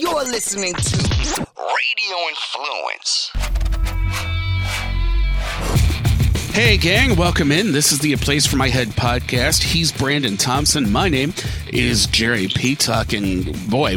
You're 0.00 0.24
listening 0.24 0.72
to 0.72 1.46
Radio 1.58 2.16
Influence. 2.30 3.30
Hey, 6.54 6.78
gang, 6.78 7.16
welcome 7.16 7.52
in. 7.52 7.72
This 7.72 7.92
is 7.92 7.98
the 7.98 8.14
A 8.14 8.16
Place 8.16 8.46
for 8.46 8.56
My 8.56 8.70
Head 8.70 8.88
podcast. 8.88 9.62
He's 9.62 9.92
Brandon 9.92 10.38
Thompson. 10.38 10.90
My 10.90 11.10
name 11.10 11.34
is 11.68 12.06
Jerry 12.06 12.46
Petuck, 12.46 13.14
and 13.14 13.44
boy, 13.70 13.96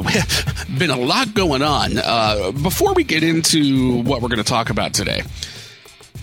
been 0.77 0.89
a 0.89 0.97
lot 0.97 1.33
going 1.33 1.61
on. 1.61 1.93
Uh, 1.97 2.51
before 2.51 2.93
we 2.93 3.05
get 3.05 3.23
into 3.23 4.01
what 4.03 4.21
we're 4.21 4.27
going 4.27 4.43
to 4.43 4.43
talk 4.43 4.69
about 4.69 4.93
today, 4.93 5.21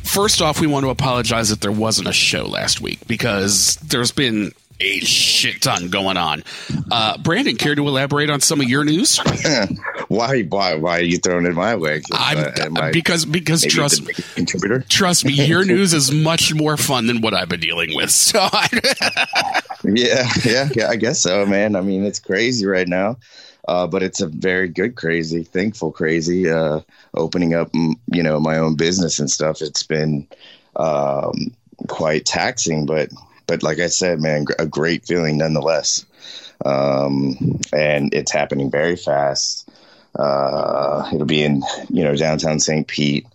first 0.03 0.43
off, 0.43 0.61
we 0.61 0.67
want 0.67 0.85
to 0.85 0.91
apologize 0.91 1.49
that 1.49 1.63
there 1.63 1.73
wasn't 1.73 2.07
a 2.07 2.13
show 2.13 2.45
last 2.45 2.83
week 2.83 2.99
because 3.07 3.77
there's 3.77 4.13
been 4.13 4.53
a 4.81 5.01
shit 5.01 5.61
ton 5.63 5.89
going 5.89 6.17
on. 6.17 6.43
Uh, 6.91 7.19
Brandon, 7.19 7.57
care 7.57 7.75
to 7.75 7.87
elaborate 7.87 8.31
on 8.31 8.41
some 8.41 8.61
of 8.61 8.69
your 8.69 8.85
news? 8.85 9.19
why, 10.09 10.43
why, 10.43 10.75
why 10.75 10.99
are 10.99 11.03
you 11.03 11.19
throwing 11.19 11.47
it 11.47 11.55
my 11.55 11.77
way? 11.77 12.03
Uh, 12.13 12.91
because 12.93 13.25
because 13.25 13.63
trust 13.63 14.07
me, 14.07 14.15
contributor. 14.35 14.85
Trust 14.89 15.25
me, 15.25 15.33
your 15.47 15.65
news 15.65 15.93
is 15.93 16.13
much 16.13 16.55
more 16.55 16.77
fun 16.77 17.07
than 17.07 17.21
what 17.21 17.35
I've 17.35 17.49
been 17.49 17.61
dealing 17.61 17.95
with. 17.95 18.11
So, 18.11 18.41
yeah, 19.85 20.29
yeah, 20.45 20.69
yeah, 20.75 20.89
I 20.89 20.97
guess 20.97 21.23
so, 21.23 21.45
man. 21.47 21.77
I 21.77 21.81
mean, 21.81 22.05
it's 22.05 22.21
crazy 22.21 22.67
right 22.67 22.89
now. 22.89 23.17
Uh, 23.69 23.87
but 23.87 24.03
it's 24.03 24.21
a 24.21 24.27
very 24.27 24.69
good 24.69 24.97
crazy, 24.97 25.45
thankful 25.45 25.93
crazy. 25.93 26.51
Uh, 26.51 26.81
opening 27.15 27.55
up, 27.55 27.71
you 27.75 28.23
know, 28.23 28.41
my 28.41 28.59
own 28.59 28.75
business 28.75 29.19
and 29.19 29.31
stuff. 29.31 29.61
It's 29.61 29.83
been 29.83 30.27
um, 30.77 31.55
quite 31.87 32.25
taxing, 32.25 32.87
but 32.87 33.11
but 33.51 33.65
like 33.65 33.81
I 33.81 33.89
said, 33.89 34.21
man, 34.21 34.47
a 34.61 34.67
great 34.67 35.05
feeling 35.05 35.39
nonetheless. 35.39 36.07
Um, 36.65 37.59
and 37.73 38.15
it's 38.15 38.31
happening 38.31 38.71
very 38.71 38.95
fast. 38.95 39.69
Uh, 40.15 41.11
it'll 41.13 41.27
be 41.27 41.43
in 41.43 41.65
you 41.89 42.05
know 42.05 42.15
downtown 42.15 42.61
St. 42.61 42.87
Pete, 42.87 43.27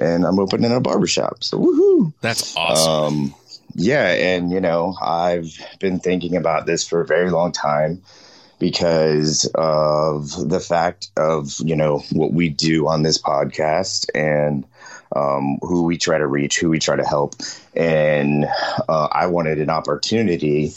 and 0.00 0.24
I'm 0.24 0.38
opening 0.38 0.70
a 0.70 0.80
barbershop. 0.80 1.42
So 1.42 1.58
woohoo! 1.58 2.12
That's 2.20 2.56
awesome. 2.56 2.92
Um, 2.92 3.34
yeah, 3.74 4.12
and 4.12 4.52
you 4.52 4.60
know 4.60 4.94
I've 5.02 5.58
been 5.80 5.98
thinking 5.98 6.36
about 6.36 6.66
this 6.66 6.86
for 6.86 7.00
a 7.00 7.06
very 7.06 7.30
long 7.30 7.50
time 7.50 8.02
because 8.60 9.50
of 9.56 10.48
the 10.48 10.60
fact 10.60 11.10
of 11.16 11.52
you 11.58 11.74
know 11.74 12.04
what 12.12 12.32
we 12.32 12.50
do 12.50 12.86
on 12.86 13.02
this 13.02 13.18
podcast 13.18 14.06
and 14.14 14.64
um, 15.16 15.58
who 15.62 15.84
we 15.84 15.96
try 15.96 16.18
to 16.18 16.26
reach, 16.26 16.58
who 16.58 16.68
we 16.68 16.78
try 16.78 16.96
to 16.96 17.04
help. 17.04 17.34
And 17.74 18.46
uh, 18.88 19.08
I 19.10 19.26
wanted 19.26 19.58
an 19.58 19.70
opportunity 19.70 20.72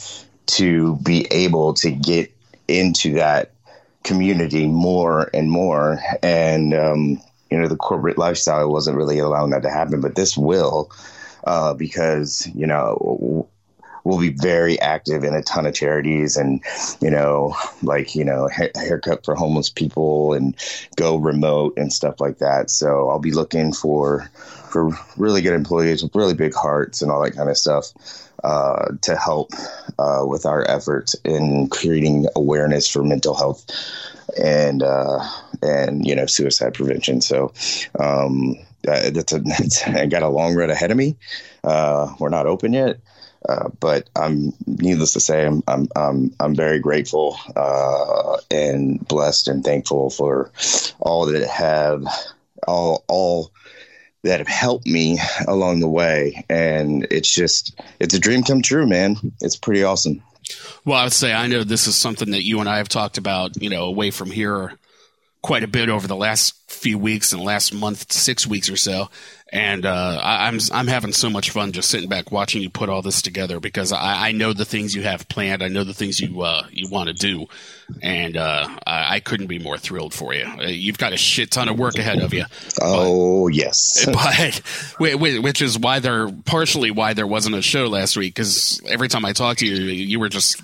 to 0.47 0.95
be 0.97 1.27
able 1.31 1.73
to 1.75 1.91
get 1.91 2.31
into 2.67 3.13
that 3.15 3.51
community 4.03 4.67
more 4.67 5.29
and 5.33 5.49
more. 5.51 5.99
And, 6.23 6.73
um, 6.73 7.21
you 7.51 7.59
know, 7.59 7.67
the 7.67 7.75
corporate 7.75 8.17
lifestyle 8.17 8.71
wasn't 8.71 8.97
really 8.97 9.19
allowing 9.19 9.51
that 9.51 9.63
to 9.63 9.69
happen, 9.69 10.01
but 10.01 10.15
this 10.15 10.37
will. 10.37 10.91
Uh, 11.45 11.73
because 11.73 12.51
you 12.53 12.67
know 12.67 13.47
will 14.03 14.19
be 14.19 14.30
very 14.30 14.80
active 14.80 15.23
in 15.23 15.33
a 15.33 15.44
ton 15.44 15.66
of 15.66 15.73
charities 15.73 16.38
and 16.38 16.61
you 17.02 17.09
know 17.09 17.55
like 17.83 18.16
you 18.16 18.23
know 18.23 18.50
ha- 18.50 18.72
haircut 18.75 19.25
for 19.25 19.36
homeless 19.36 19.69
people 19.69 20.33
and 20.33 20.56
go 20.95 21.17
remote 21.17 21.73
and 21.78 21.91
stuff 21.94 22.19
like 22.19 22.38
that. 22.38 22.69
So 22.69 23.09
i'll 23.09 23.19
be 23.19 23.31
looking 23.31 23.73
for 23.73 24.30
for 24.69 24.91
really 25.17 25.41
good 25.41 25.53
employees 25.53 26.03
with 26.03 26.16
really 26.16 26.33
big 26.33 26.53
hearts 26.53 27.02
and 27.02 27.11
all 27.11 27.22
that 27.23 27.36
kind 27.36 27.50
of 27.50 27.58
stuff 27.58 27.91
uh, 28.44 28.94
to 29.02 29.16
help 29.16 29.52
uh, 29.97 30.23
with 30.25 30.45
our 30.45 30.69
efforts 30.69 31.16
in 31.25 31.67
creating 31.69 32.25
awareness 32.36 32.89
for 32.89 33.03
mental 33.03 33.36
health 33.36 33.66
and 34.41 34.84
uh, 34.84 35.19
and 35.61 36.06
you 36.06 36.16
know 36.16 36.25
suicide 36.25 36.73
prevention. 36.73 37.22
So 37.22 37.53
um, 38.00 38.56
that's 38.84 39.34
a 39.34 39.39
that's, 39.39 39.84
I 39.88 40.06
got 40.06 40.23
a 40.23 40.30
long 40.30 40.56
road 40.56 40.69
ahead 40.69 40.91
of 40.91 40.97
me. 40.97 41.16
Uh, 41.63 42.13
we're 42.19 42.30
not 42.30 42.45
open 42.45 42.73
yet, 42.73 43.00
uh, 43.49 43.69
but 43.79 44.07
I'm 44.15 44.53
needless 44.67 45.13
to 45.13 45.19
say, 45.19 45.45
I'm 45.45 45.63
I'm 45.67 45.87
I'm, 45.95 46.35
I'm 46.39 46.55
very 46.55 46.77
grateful 46.77 47.39
uh, 47.55 48.37
and 48.51 49.05
blessed 49.07 49.47
and 49.47 49.63
thankful 49.63 50.11
for 50.11 50.51
all 50.99 51.25
that 51.25 51.47
have 51.47 52.05
all 52.67 53.03
all 53.07 53.51
that 54.23 54.39
have 54.39 54.47
helped 54.47 54.85
me 54.85 55.17
along 55.47 55.79
the 55.79 55.87
way, 55.87 56.45
and 56.47 57.07
it's 57.09 57.33
just 57.33 57.79
it's 57.99 58.13
a 58.13 58.19
dream 58.19 58.43
come 58.43 58.61
true, 58.61 58.85
man. 58.85 59.15
It's 59.41 59.55
pretty 59.55 59.83
awesome. 59.83 60.21
Well, 60.85 60.99
I 60.99 61.03
would 61.03 61.13
say 61.13 61.33
I 61.33 61.47
know 61.47 61.63
this 61.63 61.87
is 61.87 61.95
something 61.95 62.31
that 62.31 62.43
you 62.43 62.59
and 62.59 62.69
I 62.69 62.77
have 62.77 62.89
talked 62.89 63.17
about, 63.17 63.61
you 63.61 63.69
know, 63.69 63.85
away 63.85 64.11
from 64.11 64.29
here 64.29 64.78
quite 65.41 65.63
a 65.63 65.67
bit 65.67 65.89
over 65.89 66.07
the 66.07 66.16
last 66.16 66.55
few 66.69 66.97
weeks 66.97 67.33
and 67.33 67.41
last 67.41 67.73
month, 67.73 68.11
six 68.11 68.45
weeks 68.45 68.69
or 68.69 68.75
so 68.75 69.09
and 69.51 69.85
uh, 69.85 70.19
I, 70.22 70.47
am 70.47 70.55
I'm, 70.55 70.59
I'm 70.72 70.88
having 70.88 71.11
so 71.11 71.29
much 71.29 71.50
fun 71.50 71.72
just 71.72 71.89
sitting 71.89 72.07
back 72.07 72.31
watching 72.31 72.61
you 72.61 72.69
put 72.69 72.89
all 72.89 73.01
this 73.01 73.22
together 73.22 73.59
because 73.59 73.91
I, 73.91 74.29
I 74.29 74.31
know 74.31 74.53
the 74.53 74.66
things 74.66 74.95
you 74.95 75.01
have 75.03 75.28
planned. 75.28 75.63
I 75.63 75.69
know 75.69 75.83
the 75.83 75.94
things 75.94 76.19
you 76.19 76.41
uh, 76.41 76.67
you 76.72 76.89
want 76.89 77.07
to 77.07 77.13
do, 77.13 77.47
and 78.01 78.38
uh, 78.38 78.67
I, 78.85 79.16
I, 79.16 79.19
couldn't 79.19 79.47
be 79.47 79.57
more 79.57 79.78
thrilled 79.78 80.13
for 80.13 80.33
you. 80.33 80.45
Uh, 80.45 80.67
you've 80.67 80.99
got 80.99 81.13
a 81.13 81.17
shit 81.17 81.49
ton 81.49 81.67
of 81.67 81.79
work 81.79 81.97
ahead 81.97 82.19
of 82.19 82.33
you. 82.33 82.45
Oh 82.79 83.47
but, 83.47 83.55
yes, 83.55 84.05
but 84.05 84.61
which 85.19 85.61
is 85.61 85.79
why 85.79 85.99
there 85.99 86.29
partially 86.45 86.91
why 86.91 87.13
there 87.13 87.28
wasn't 87.28 87.55
a 87.55 87.61
show 87.61 87.88
last 87.88 88.16
week 88.17 88.35
because 88.35 88.81
every 88.88 89.07
time 89.07 89.25
I 89.25 89.33
talked 89.33 89.59
to 89.59 89.67
you, 89.67 89.75
you 89.75 90.19
were 90.19 90.29
just 90.29 90.61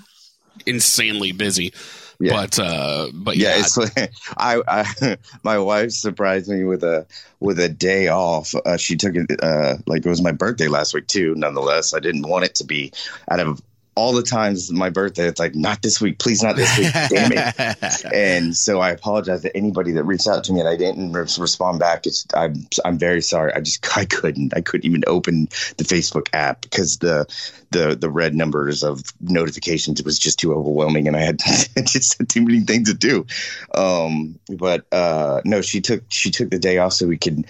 insanely 0.64 1.32
busy. 1.32 1.72
Yeah. 2.18 2.32
But 2.32 2.58
uh, 2.58 3.08
but 3.12 3.36
yeah, 3.36 3.54
yeah 3.54 3.60
it's 3.60 3.76
like, 3.76 4.12
I, 4.36 4.62
I 4.66 5.16
my 5.42 5.58
wife 5.58 5.90
surprised 5.90 6.48
me 6.48 6.64
with 6.64 6.82
a 6.82 7.06
with 7.40 7.60
a 7.60 7.68
day 7.68 8.08
off. 8.08 8.54
Uh, 8.54 8.76
she 8.76 8.96
took 8.96 9.14
it 9.14 9.42
uh, 9.42 9.76
like 9.86 10.04
it 10.04 10.08
was 10.08 10.22
my 10.22 10.32
birthday 10.32 10.68
last 10.68 10.94
week 10.94 11.06
too. 11.06 11.34
Nonetheless, 11.34 11.94
I 11.94 12.00
didn't 12.00 12.28
want 12.28 12.44
it 12.44 12.54
to 12.56 12.64
be 12.64 12.92
out 13.30 13.40
of 13.40 13.60
all 13.96 14.12
the 14.12 14.22
times 14.22 14.70
my 14.70 14.90
birthday, 14.90 15.26
it's 15.26 15.40
like, 15.40 15.54
not 15.54 15.80
this 15.80 16.02
week, 16.02 16.18
please, 16.18 16.42
not 16.42 16.54
this 16.54 16.78
week, 16.78 16.92
damn 16.92 17.32
it. 17.32 18.04
And 18.12 18.54
so 18.54 18.78
I 18.78 18.90
apologize 18.90 19.42
to 19.42 19.56
anybody 19.56 19.92
that 19.92 20.04
reached 20.04 20.28
out 20.28 20.44
to 20.44 20.52
me 20.52 20.60
and 20.60 20.68
I 20.68 20.76
didn't 20.76 21.12
re- 21.12 21.26
respond 21.38 21.80
back. 21.80 22.06
It's, 22.06 22.26
I'm, 22.34 22.66
I'm 22.84 22.98
very 22.98 23.22
sorry. 23.22 23.52
I 23.54 23.60
just, 23.60 23.84
I 23.96 24.04
couldn't, 24.04 24.54
I 24.54 24.60
couldn't 24.60 24.86
even 24.86 25.02
open 25.06 25.46
the 25.78 25.84
Facebook 25.84 26.28
app 26.34 26.60
because 26.60 26.98
the, 26.98 27.26
the, 27.70 27.96
the 27.96 28.10
red 28.10 28.34
numbers 28.34 28.84
of 28.84 29.02
notifications 29.20 30.02
was 30.02 30.18
just 30.18 30.38
too 30.38 30.52
overwhelming 30.52 31.08
and 31.08 31.16
I 31.16 31.20
had 31.20 31.38
just 31.86 32.20
too 32.28 32.42
many 32.42 32.60
things 32.60 32.88
to 32.90 32.94
do. 32.94 33.26
Um, 33.74 34.38
but, 34.48 34.84
uh, 34.92 35.40
no, 35.46 35.62
she 35.62 35.80
took, 35.80 36.04
she 36.08 36.30
took 36.30 36.50
the 36.50 36.58
day 36.58 36.78
off 36.78 36.92
so 36.92 37.06
we 37.06 37.16
could, 37.18 37.46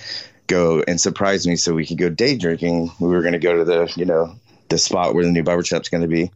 go 0.46 0.80
and 0.86 1.00
surprise 1.00 1.44
me 1.44 1.56
so 1.56 1.74
we 1.74 1.84
could 1.84 1.98
go 1.98 2.08
day 2.08 2.36
drinking. 2.36 2.92
We 3.00 3.08
were 3.08 3.22
going 3.22 3.32
to 3.32 3.40
go 3.40 3.56
to 3.56 3.64
the, 3.64 3.92
you 3.96 4.04
know, 4.04 4.36
the 4.68 4.78
spot 4.78 5.14
where 5.14 5.24
the 5.24 5.30
new 5.30 5.42
barber 5.42 5.64
shop's 5.64 5.88
going 5.88 6.02
to 6.02 6.08
be. 6.08 6.30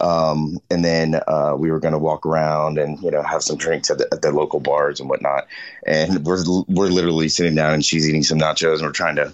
Um, 0.00 0.58
and 0.70 0.84
then 0.84 1.20
uh, 1.26 1.54
we 1.56 1.70
were 1.70 1.80
going 1.80 1.92
to 1.92 1.98
walk 1.98 2.26
around 2.26 2.78
and 2.78 3.00
you 3.02 3.10
know 3.10 3.22
have 3.22 3.42
some 3.42 3.56
drinks 3.56 3.90
at 3.90 3.98
the, 3.98 4.08
at 4.12 4.22
the, 4.22 4.32
local 4.32 4.60
bars 4.60 5.00
and 5.00 5.08
whatnot. 5.08 5.46
And 5.86 6.24
we're 6.24 6.42
we're 6.68 6.88
literally 6.88 7.28
sitting 7.28 7.54
down 7.54 7.74
and 7.74 7.84
she's 7.84 8.08
eating 8.08 8.22
some 8.22 8.38
nachos 8.38 8.76
and 8.76 8.82
we're 8.82 8.92
trying 8.92 9.16
to 9.16 9.32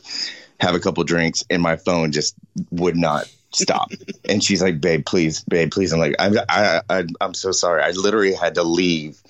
have 0.61 0.75
a 0.75 0.81
couple 0.81 1.05
drinks 1.05 1.45
and 1.49 1.63
my 1.63 1.77
phone 1.77 2.13
just 2.13 2.35
would 2.71 2.97
not 2.97 3.31
stop. 3.53 3.91
and 4.29 4.43
she's 4.43 4.63
like, 4.63 4.81
"Babe, 4.81 5.05
please, 5.05 5.43
babe, 5.45 5.71
please." 5.71 5.93
I'm 5.93 6.01
like, 6.01 6.17
"I'm 6.19 6.37
I, 6.49 6.83
I, 6.89 7.05
I'm 7.21 7.35
so 7.35 7.53
sorry. 7.53 7.83
I 7.83 7.91
literally 7.91 8.35
had 8.35 8.55
to 8.57 8.63
leave 8.63 9.23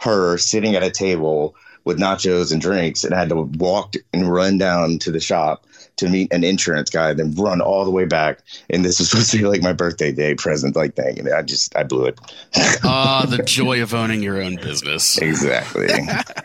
her 0.00 0.38
sitting 0.38 0.76
at 0.76 0.82
a 0.82 0.90
table." 0.90 1.54
with 1.84 1.98
nachos 1.98 2.52
and 2.52 2.60
drinks 2.60 3.02
and 3.02 3.14
I 3.14 3.18
had 3.18 3.30
to 3.30 3.36
walk 3.36 3.94
and 4.12 4.30
run 4.30 4.58
down 4.58 4.98
to 4.98 5.10
the 5.10 5.20
shop 5.20 5.64
to 5.98 6.08
meet 6.08 6.32
an 6.32 6.44
insurance 6.44 6.90
guy, 6.90 7.12
then 7.12 7.34
run 7.34 7.60
all 7.60 7.84
the 7.84 7.90
way 7.90 8.04
back. 8.04 8.40
And 8.70 8.84
this 8.84 8.98
was 8.98 9.10
supposed 9.10 9.30
to 9.32 9.38
be 9.38 9.44
like 9.44 9.62
my 9.62 9.72
birthday 9.72 10.12
day 10.12 10.34
present, 10.34 10.74
like 10.76 10.94
thing. 10.94 11.18
And 11.18 11.28
I 11.32 11.42
just, 11.42 11.76
I 11.76 11.82
blew 11.82 12.06
it. 12.06 12.18
Ah, 12.90 13.26
the 13.28 13.42
joy 13.42 13.82
of 13.82 13.92
owning 13.92 14.22
your 14.22 14.40
own 14.40 14.56
business. 14.56 15.18
Exactly. 15.18 15.88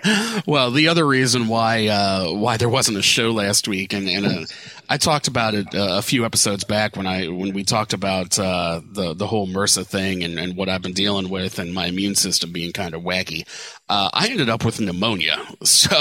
well, 0.46 0.72
the 0.72 0.88
other 0.88 1.06
reason 1.06 1.48
why, 1.48 1.88
uh, 1.88 2.32
why 2.32 2.58
there 2.58 2.70
wasn't 2.70 2.98
a 2.98 3.02
show 3.02 3.32
last 3.32 3.68
week, 3.68 3.94
and, 3.94 4.10
and 4.10 4.26
uh, 4.26 4.46
I 4.90 4.98
talked 4.98 5.28
about 5.28 5.56
it 5.56 5.74
uh, 5.74 5.98
a 5.98 6.02
few 6.02 6.26
episodes 6.26 6.64
back 6.64 6.96
when 6.96 7.08
I, 7.08 7.28
when 7.28 7.54
we 7.54 7.64
talked 7.64 7.94
about, 7.94 8.38
uh, 8.38 8.82
the, 8.92 9.14
the 9.14 9.28
whole 9.28 9.48
MRSA 9.48 9.86
thing 9.86 10.24
and, 10.24 10.38
and 10.38 10.56
what 10.56 10.70
I've 10.70 10.82
been 10.82 10.94
dealing 10.94 11.30
with 11.30 11.60
and 11.60 11.74
my 11.74 11.88
immune 11.88 12.16
system 12.16 12.52
being 12.52 12.74
kind 12.74 12.94
of 12.94 13.02
wacky. 13.02 13.48
Uh, 13.90 14.10
I 14.14 14.30
ended 14.30 14.50
up 14.50 14.66
with 14.66 14.80
pneumonia. 14.80 15.38
So 15.64 15.96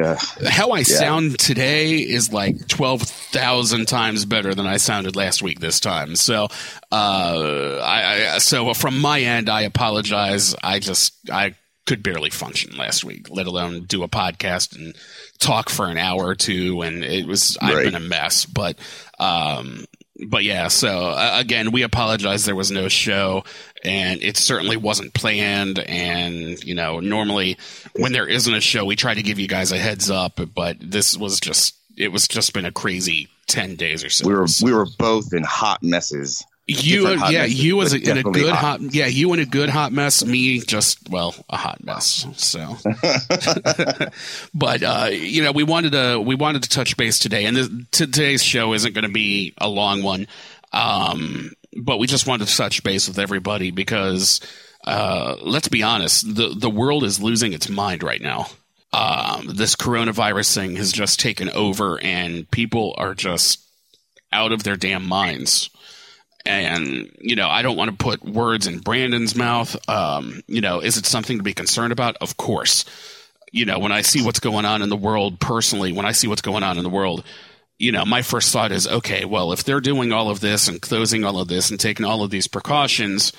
yeah. 0.00 0.16
how 0.48 0.70
I 0.70 0.78
yeah. 0.78 0.84
sound 0.84 1.38
today 1.38 1.96
is 1.96 2.32
like 2.32 2.68
12,000 2.68 3.86
times 3.86 4.24
better 4.24 4.54
than 4.54 4.66
I 4.66 4.76
sounded 4.76 5.16
last 5.16 5.42
week 5.42 5.60
this 5.60 5.80
time. 5.80 6.14
So, 6.14 6.44
uh, 6.92 7.78
I, 7.82 8.34
I, 8.34 8.38
so 8.38 8.72
from 8.74 9.00
my 9.00 9.20
end, 9.20 9.48
I 9.48 9.62
apologize. 9.62 10.54
I 10.62 10.78
just, 10.78 11.14
I 11.30 11.54
could 11.86 12.02
barely 12.02 12.30
function 12.30 12.76
last 12.76 13.04
week, 13.04 13.28
let 13.30 13.46
alone 13.46 13.84
do 13.84 14.02
a 14.02 14.08
podcast 14.08 14.76
and 14.76 14.94
talk 15.38 15.68
for 15.68 15.86
an 15.86 15.98
hour 15.98 16.24
or 16.26 16.34
two. 16.34 16.82
And 16.82 17.02
it 17.02 17.26
was, 17.26 17.56
I've 17.60 17.84
been 17.84 17.94
a 17.94 18.00
mess, 18.00 18.46
but, 18.46 18.78
um, 19.18 19.84
but 20.28 20.44
yeah, 20.44 20.68
so 20.68 20.88
uh, 21.08 21.36
again, 21.40 21.72
we 21.72 21.82
apologize. 21.82 22.44
There 22.44 22.54
was 22.54 22.70
no 22.70 22.88
show, 22.88 23.42
and 23.82 24.22
it 24.22 24.36
certainly 24.36 24.76
wasn't 24.76 25.14
planned. 25.14 25.78
And 25.78 26.62
you 26.62 26.74
know, 26.74 27.00
normally 27.00 27.56
when 27.96 28.12
there 28.12 28.26
isn't 28.28 28.52
a 28.54 28.60
show, 28.60 28.84
we 28.84 28.96
try 28.96 29.14
to 29.14 29.22
give 29.22 29.38
you 29.38 29.48
guys 29.48 29.72
a 29.72 29.78
heads 29.78 30.10
up. 30.10 30.38
But 30.54 30.76
this 30.78 31.16
was 31.16 31.40
just 31.40 31.74
it 31.96 32.08
was 32.12 32.28
just 32.28 32.52
been 32.52 32.66
a 32.66 32.70
crazy 32.72 33.28
ten 33.46 33.76
days 33.76 34.04
or 34.04 34.10
so. 34.10 34.28
We 34.28 34.34
were 34.34 34.46
So- 34.46 34.66
we 34.66 34.72
were 34.74 34.86
both 34.98 35.32
in 35.32 35.42
hot 35.42 35.82
messes. 35.82 36.44
You 36.70 37.08
yeah 37.08 37.42
messes, 37.42 37.62
you 37.64 37.76
was 37.76 37.94
in 37.94 38.18
a 38.18 38.22
good 38.22 38.50
hot. 38.50 38.80
hot. 38.80 38.94
yeah 38.94 39.06
you 39.06 39.32
in 39.32 39.40
a 39.40 39.44
good 39.46 39.68
hot 39.68 39.92
mess 39.92 40.24
me 40.24 40.60
just 40.60 41.08
well 41.10 41.34
a 41.48 41.56
hot 41.56 41.82
mess 41.82 42.26
so 42.36 42.76
but 44.54 44.82
uh 44.82 45.08
you 45.10 45.42
know 45.42 45.52
we 45.52 45.64
wanted 45.64 45.92
to 45.92 46.20
we 46.20 46.34
wanted 46.34 46.62
to 46.62 46.68
touch 46.68 46.96
base 46.96 47.18
today 47.18 47.44
and 47.46 47.56
this, 47.56 47.68
today's 47.90 48.42
show 48.42 48.72
isn't 48.72 48.94
going 48.94 49.04
to 49.04 49.12
be 49.12 49.52
a 49.58 49.68
long 49.68 50.02
one 50.02 50.26
um 50.72 51.50
but 51.76 51.98
we 51.98 52.06
just 52.06 52.26
wanted 52.26 52.46
to 52.46 52.56
touch 52.56 52.82
base 52.82 53.08
with 53.08 53.18
everybody 53.18 53.70
because 53.70 54.40
uh 54.84 55.36
let's 55.42 55.68
be 55.68 55.82
honest 55.82 56.34
the 56.34 56.54
the 56.56 56.70
world 56.70 57.04
is 57.04 57.20
losing 57.20 57.52
its 57.52 57.68
mind 57.68 58.02
right 58.02 58.22
now 58.22 58.46
um 58.92 59.46
this 59.54 59.74
coronavirus 59.76 60.54
thing 60.54 60.76
has 60.76 60.92
just 60.92 61.18
taken 61.18 61.50
over 61.50 62.00
and 62.00 62.50
people 62.50 62.94
are 62.96 63.14
just 63.14 63.60
out 64.32 64.52
of 64.52 64.62
their 64.62 64.76
damn 64.76 65.04
minds 65.04 65.70
and 66.46 67.10
you 67.20 67.36
know 67.36 67.48
i 67.48 67.62
don't 67.62 67.76
want 67.76 67.90
to 67.90 67.96
put 68.02 68.24
words 68.24 68.66
in 68.66 68.78
brandon's 68.78 69.34
mouth 69.36 69.76
um, 69.88 70.42
you 70.46 70.60
know 70.60 70.80
is 70.80 70.96
it 70.96 71.06
something 71.06 71.36
to 71.38 71.42
be 71.42 71.52
concerned 71.54 71.92
about? 71.92 72.16
Of 72.20 72.36
course. 72.36 72.84
You 73.52 73.64
know 73.66 73.78
when 73.78 73.92
i 73.92 74.02
see 74.02 74.22
what's 74.22 74.40
going 74.40 74.64
on 74.64 74.80
in 74.82 74.88
the 74.88 74.96
world 74.96 75.40
personally 75.40 75.92
when 75.92 76.06
i 76.06 76.12
see 76.12 76.28
what's 76.28 76.42
going 76.42 76.62
on 76.62 76.78
in 76.78 76.84
the 76.84 76.90
world 76.90 77.24
you 77.78 77.90
know 77.90 78.04
my 78.04 78.22
first 78.22 78.52
thought 78.52 78.70
is 78.70 78.86
okay 78.86 79.24
well 79.24 79.52
if 79.52 79.64
they're 79.64 79.80
doing 79.80 80.12
all 80.12 80.30
of 80.30 80.38
this 80.40 80.68
and 80.68 80.80
closing 80.80 81.24
all 81.24 81.40
of 81.40 81.48
this 81.48 81.70
and 81.70 81.80
taking 81.80 82.06
all 82.06 82.22
of 82.22 82.30
these 82.30 82.46
precautions 82.46 83.32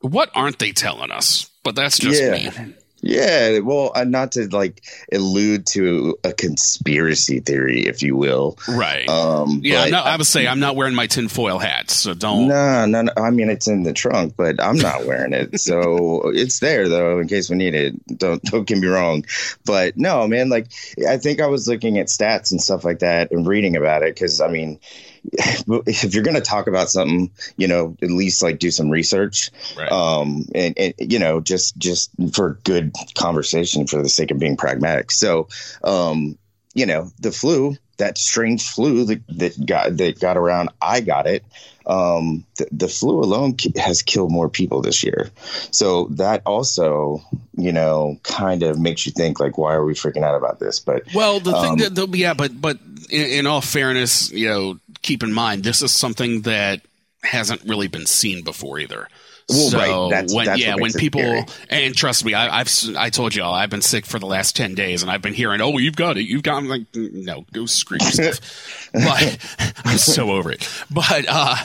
what 0.00 0.30
aren't 0.34 0.58
they 0.58 0.72
telling 0.72 1.12
us? 1.12 1.48
But 1.62 1.76
that's 1.76 1.96
just 1.98 2.20
Yeah. 2.20 2.32
me 2.32 2.74
Yeah, 3.02 3.58
well, 3.58 3.90
uh, 3.94 4.04
not 4.04 4.32
to 4.32 4.48
like 4.48 4.82
allude 5.12 5.66
to 5.68 6.16
a 6.24 6.32
conspiracy 6.32 7.40
theory, 7.40 7.86
if 7.86 8.00
you 8.02 8.16
will. 8.16 8.56
right 8.68 9.08
Um, 9.08 9.60
yeah 9.62 9.86
no, 9.86 9.98
i 10.00 10.16
would 10.16 10.26
say 10.26 10.46
i'm 10.46 10.60
not 10.60 10.76
wearing 10.76 10.94
my 10.94 11.06
tinfoil 11.06 11.58
hat 11.58 11.90
so 11.90 12.14
don't 12.14 12.48
No, 12.48 12.86
no, 12.86 13.02
no. 13.02 13.12
I 13.16 13.30
mean, 13.30 13.50
it's 13.50 13.66
in 13.68 13.82
the 13.82 13.92
trunk, 13.92 14.34
but 14.36 14.62
I'm 14.62 14.76
not 14.76 15.04
wearing 15.06 15.32
it, 15.32 15.60
so 15.60 16.30
it's 16.32 16.60
there 16.60 16.88
though 16.88 17.18
in 17.18 17.28
case 17.28 17.50
we 17.50 17.56
need 17.56 17.74
it. 17.74 18.18
Don't 18.18 18.42
don't 18.44 18.66
get 18.66 18.78
me 18.78 18.86
wrong, 18.86 19.24
but 19.64 19.96
no, 19.96 20.26
man. 20.28 20.48
Like, 20.48 20.68
I 21.08 21.16
think 21.18 21.40
I 21.40 21.46
was 21.46 21.66
looking 21.68 21.98
at 21.98 22.06
stats 22.06 22.50
and 22.52 22.60
stuff 22.60 22.84
like 22.84 23.00
that 23.00 23.30
and 23.32 23.46
reading 23.46 23.76
about 23.76 24.02
it 24.02 24.14
because 24.14 24.40
I 24.40 24.48
mean, 24.48 24.78
if 25.32 26.14
you're 26.14 26.24
gonna 26.24 26.40
talk 26.40 26.66
about 26.66 26.90
something, 26.90 27.30
you 27.56 27.68
know, 27.68 27.96
at 28.02 28.10
least 28.10 28.42
like 28.42 28.58
do 28.58 28.70
some 28.70 28.90
research, 28.90 29.50
Right. 29.76 29.90
um, 29.90 30.46
and, 30.54 30.74
and 30.76 30.94
you 30.98 31.18
know, 31.18 31.40
just 31.40 31.76
just 31.78 32.10
for 32.34 32.58
good 32.64 32.92
conversation 33.14 33.86
for 33.86 34.02
the 34.02 34.08
sake 34.08 34.30
of 34.30 34.38
being 34.38 34.56
pragmatic. 34.56 35.10
So, 35.10 35.48
um, 35.84 36.36
you 36.74 36.86
know, 36.86 37.10
the 37.20 37.30
flu, 37.32 37.76
that 37.98 38.18
strange 38.18 38.66
flu 38.68 39.04
that, 39.04 39.22
that 39.28 39.66
got 39.66 39.96
that 39.98 40.18
got 40.20 40.36
around, 40.36 40.70
I 40.80 41.00
got 41.00 41.26
it. 41.26 41.44
Um, 41.84 42.44
the, 42.58 42.66
the 42.70 42.88
flu 42.88 43.20
alone 43.20 43.56
has 43.76 44.02
killed 44.02 44.30
more 44.30 44.48
people 44.48 44.82
this 44.82 45.02
year. 45.02 45.30
So 45.72 46.06
that 46.12 46.42
also, 46.46 47.22
you 47.56 47.72
know, 47.72 48.18
kind 48.22 48.62
of 48.62 48.78
makes 48.78 49.04
you 49.04 49.10
think 49.12 49.40
like, 49.40 49.58
why 49.58 49.74
are 49.74 49.84
we 49.84 49.94
freaking 49.94 50.22
out 50.22 50.36
about 50.36 50.60
this? 50.60 50.78
But 50.78 51.02
Well, 51.12 51.40
the 51.40 51.54
Um, 51.54 51.62
thing 51.62 51.76
that 51.78 51.94
they'll 51.94 52.14
yeah, 52.16 52.34
but 52.34 52.58
but 52.60 52.78
in, 53.10 53.26
in 53.26 53.46
all 53.46 53.60
fairness, 53.60 54.30
you 54.30 54.48
know, 54.48 54.78
keep 55.02 55.22
in 55.22 55.32
mind 55.32 55.62
this 55.64 55.82
is 55.82 55.92
something 55.92 56.42
that 56.42 56.80
hasn't 57.22 57.62
really 57.64 57.88
been 57.88 58.06
seen 58.06 58.42
before 58.42 58.78
either. 58.78 59.08
Well, 59.52 59.70
so 59.70 59.78
right, 59.78 60.10
that's- 60.10 60.34
when 60.34 60.46
that's 60.46 60.60
yeah, 60.60 60.74
when 60.76 60.92
people 60.92 61.20
scary. 61.20 61.44
and 61.70 61.94
trust 61.94 62.24
me, 62.24 62.34
I, 62.34 62.60
I've 62.60 62.66
s- 62.66 62.90
I 62.96 63.10
told 63.10 63.34
you 63.34 63.42
all 63.42 63.54
I've 63.54 63.70
been 63.70 63.82
sick 63.82 64.06
for 64.06 64.18
the 64.18 64.26
last 64.26 64.56
ten 64.56 64.74
days, 64.74 65.02
and 65.02 65.10
I've 65.10 65.22
been 65.22 65.34
hearing, 65.34 65.60
oh, 65.60 65.78
you've 65.78 65.96
got 65.96 66.16
it, 66.16 66.22
you've 66.24 66.42
got. 66.42 66.56
I'm 66.56 66.68
like, 66.68 66.82
no, 66.94 67.44
go 67.52 67.66
screw 67.66 67.98
yourself. 68.00 68.40
but 68.92 69.38
I'm 69.84 69.98
so 69.98 70.30
over 70.30 70.50
it. 70.52 70.68
But 70.90 71.26
uh, 71.28 71.56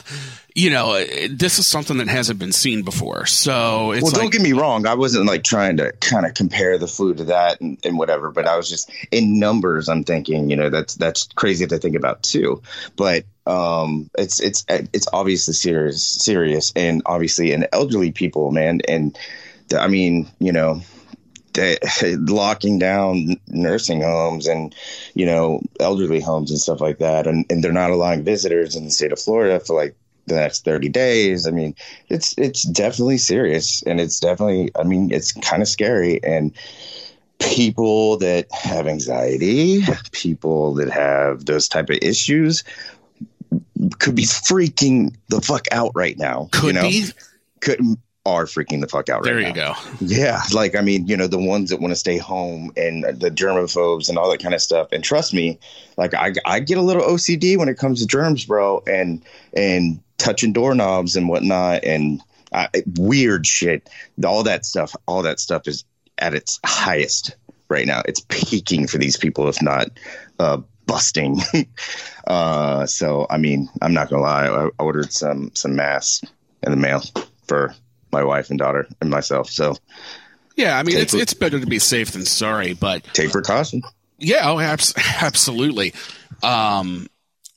you 0.55 0.71
know, 0.71 1.03
this 1.29 1.59
is 1.59 1.67
something 1.67 1.97
that 1.97 2.07
hasn't 2.07 2.39
been 2.39 2.51
seen 2.51 2.81
before. 2.81 3.27
So 3.27 3.91
it's 3.91 4.01
well, 4.01 4.11
like 4.11 4.21
don't 4.21 4.31
get 4.31 4.41
me 4.41 4.53
wrong. 4.53 4.87
I 4.87 4.95
wasn't 4.95 5.25
like 5.27 5.43
trying 5.43 5.77
to 5.77 5.91
kind 5.93 6.25
of 6.25 6.33
compare 6.33 6.77
the 6.79 6.87
flu 6.87 7.13
to 7.13 7.25
that 7.25 7.61
and, 7.61 7.77
and 7.85 7.97
whatever, 7.99 8.31
but 8.31 8.47
I 8.47 8.57
was 8.57 8.67
just 8.67 8.89
in 9.11 9.37
numbers. 9.39 9.87
I'm 9.87 10.03
thinking, 10.03 10.49
you 10.49 10.55
know, 10.55 10.69
that's 10.71 10.95
that's 10.95 11.27
crazy 11.35 11.67
to 11.67 11.77
think 11.77 11.95
about 11.95 12.23
too. 12.23 12.61
But 12.95 13.25
um, 13.47 14.09
it's 14.17 14.39
it's 14.39 14.65
it's 14.69 15.07
obviously 15.13 15.53
serious, 15.53 16.03
serious, 16.03 16.73
and 16.75 17.01
obviously 17.05 17.53
in 17.53 17.65
elderly 17.71 18.11
people, 18.11 18.51
man. 18.51 18.81
And 18.87 19.17
the, 19.69 19.79
I 19.79 19.87
mean, 19.87 20.29
you 20.39 20.51
know, 20.51 20.81
locking 22.03 22.77
down 22.77 23.37
nursing 23.47 24.01
homes 24.01 24.47
and 24.47 24.75
you 25.15 25.25
know 25.25 25.61
elderly 25.79 26.19
homes 26.19 26.51
and 26.51 26.59
stuff 26.59 26.81
like 26.81 26.99
that, 26.99 27.25
and 27.25 27.45
and 27.49 27.63
they're 27.63 27.71
not 27.71 27.91
allowing 27.91 28.23
visitors 28.23 28.75
in 28.75 28.83
the 28.83 28.91
state 28.91 29.13
of 29.13 29.19
Florida 29.19 29.59
for 29.59 29.75
like 29.75 29.95
the 30.25 30.35
next 30.35 30.65
30 30.65 30.89
days. 30.89 31.47
I 31.47 31.51
mean, 31.51 31.73
it's 32.09 32.37
it's 32.37 32.63
definitely 32.63 33.17
serious 33.17 33.81
and 33.83 34.01
it's 34.01 34.19
definitely 34.19 34.71
I 34.77 34.83
mean, 34.83 35.11
it's 35.11 35.31
kind 35.31 35.61
of 35.61 35.69
scary 35.69 36.21
and 36.21 36.53
people 37.39 38.17
that 38.17 38.47
have 38.51 38.87
anxiety, 38.87 39.81
people 40.11 40.73
that 40.73 40.89
have 40.89 41.45
those 41.45 41.67
type 41.67 41.89
of 41.89 41.97
issues 42.01 42.63
could 43.99 44.15
be 44.15 44.23
freaking 44.23 45.15
the 45.29 45.41
fuck 45.41 45.65
out 45.71 45.91
right 45.95 46.17
now. 46.17 46.49
could 46.51 46.67
you 46.67 46.73
know? 46.73 46.81
be. 46.81 47.05
Could 47.59 47.79
are 48.27 48.43
freaking 48.43 48.81
the 48.81 48.87
fuck 48.87 49.07
out 49.07 49.23
There 49.23 49.35
right 49.35 49.55
now. 49.55 49.73
There 49.73 49.99
you 50.01 50.07
go. 50.07 50.15
Yeah, 50.15 50.41
like 50.51 50.75
I 50.75 50.81
mean, 50.81 51.07
you 51.07 51.15
know, 51.15 51.27
the 51.27 51.39
ones 51.39 51.69
that 51.69 51.79
want 51.79 51.91
to 51.93 51.95
stay 51.95 52.17
home 52.17 52.71
and 52.75 53.03
the 53.03 53.31
germaphobes 53.31 54.09
and 54.09 54.17
all 54.17 54.29
that 54.29 54.41
kind 54.41 54.53
of 54.53 54.61
stuff. 54.61 54.89
And 54.91 55.01
trust 55.01 55.33
me, 55.33 55.57
like 55.95 56.13
I, 56.13 56.33
I 56.45 56.59
get 56.59 56.77
a 56.77 56.81
little 56.81 57.03
OCD 57.03 57.57
when 57.57 57.69
it 57.69 57.77
comes 57.77 58.01
to 58.01 58.07
germs, 58.07 58.45
bro, 58.45 58.83
and 58.85 59.23
and 59.53 60.01
touching 60.17 60.51
doorknobs 60.51 61.15
and 61.15 61.29
whatnot, 61.29 61.85
and 61.85 62.21
I, 62.53 62.67
weird 62.97 63.47
shit. 63.47 63.89
All 64.25 64.43
that 64.43 64.65
stuff, 64.65 64.93
all 65.07 65.21
that 65.21 65.39
stuff 65.39 65.65
is 65.65 65.85
at 66.17 66.33
its 66.33 66.59
highest 66.65 67.35
right 67.69 67.87
now. 67.87 68.01
It's 68.05 68.25
peaking 68.27 68.87
for 68.87 68.97
these 68.97 69.15
people, 69.15 69.47
if 69.47 69.61
not 69.61 69.87
uh, 70.39 70.59
busting. 70.87 71.39
uh, 72.27 72.85
so, 72.87 73.27
I 73.29 73.37
mean, 73.37 73.69
I'm 73.81 73.93
not 73.93 74.09
gonna 74.09 74.21
lie. 74.23 74.47
I 74.47 74.69
ordered 74.79 75.13
some 75.13 75.51
some 75.53 75.75
masks 75.75 76.23
in 76.63 76.71
the 76.71 76.77
mail 76.77 77.03
for 77.47 77.75
my 78.11 78.23
wife 78.23 78.49
and 78.49 78.57
daughter 78.57 78.87
and 79.01 79.09
myself. 79.09 79.49
So 79.49 79.75
Yeah, 80.55 80.77
I 80.79 80.83
mean 80.83 80.95
Take 80.95 81.03
it's 81.03 81.13
it- 81.13 81.21
it's 81.21 81.33
better 81.35 81.59
to 81.59 81.65
be 81.67 81.77
safe 81.79 82.11
than 82.11 82.25
sorry, 82.25 82.73
but 82.73 83.03
take 83.13 83.31
precaution. 83.31 83.83
Yeah, 84.17 84.49
oh, 84.49 84.59
abs- 84.59 84.93
absolutely. 85.21 85.93
Um, 86.41 87.07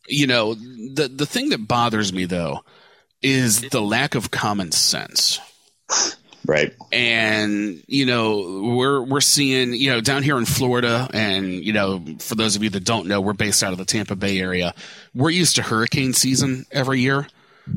you 0.08 0.26
know, 0.26 0.54
the 0.54 1.08
the 1.14 1.24
thing 1.26 1.48
that 1.50 1.66
bothers 1.66 2.12
me 2.12 2.24
though 2.26 2.60
is 3.22 3.60
the 3.70 3.80
lack 3.80 4.14
of 4.14 4.30
common 4.30 4.72
sense. 4.72 5.38
Right. 6.50 6.74
And 6.90 7.80
you 7.86 8.06
know, 8.06 8.74
we're 8.76 9.02
we're 9.02 9.20
seeing 9.20 9.72
you 9.72 9.88
know 9.90 10.00
down 10.00 10.24
here 10.24 10.36
in 10.36 10.46
Florida, 10.46 11.08
and 11.14 11.46
you 11.64 11.72
know, 11.72 12.04
for 12.18 12.34
those 12.34 12.56
of 12.56 12.64
you 12.64 12.70
that 12.70 12.82
don't 12.82 13.06
know, 13.06 13.20
we're 13.20 13.34
based 13.34 13.62
out 13.62 13.70
of 13.70 13.78
the 13.78 13.84
Tampa 13.84 14.16
Bay 14.16 14.40
area. 14.40 14.74
We're 15.14 15.30
used 15.30 15.54
to 15.56 15.62
hurricane 15.62 16.12
season 16.12 16.66
every 16.72 17.02
year, 17.02 17.28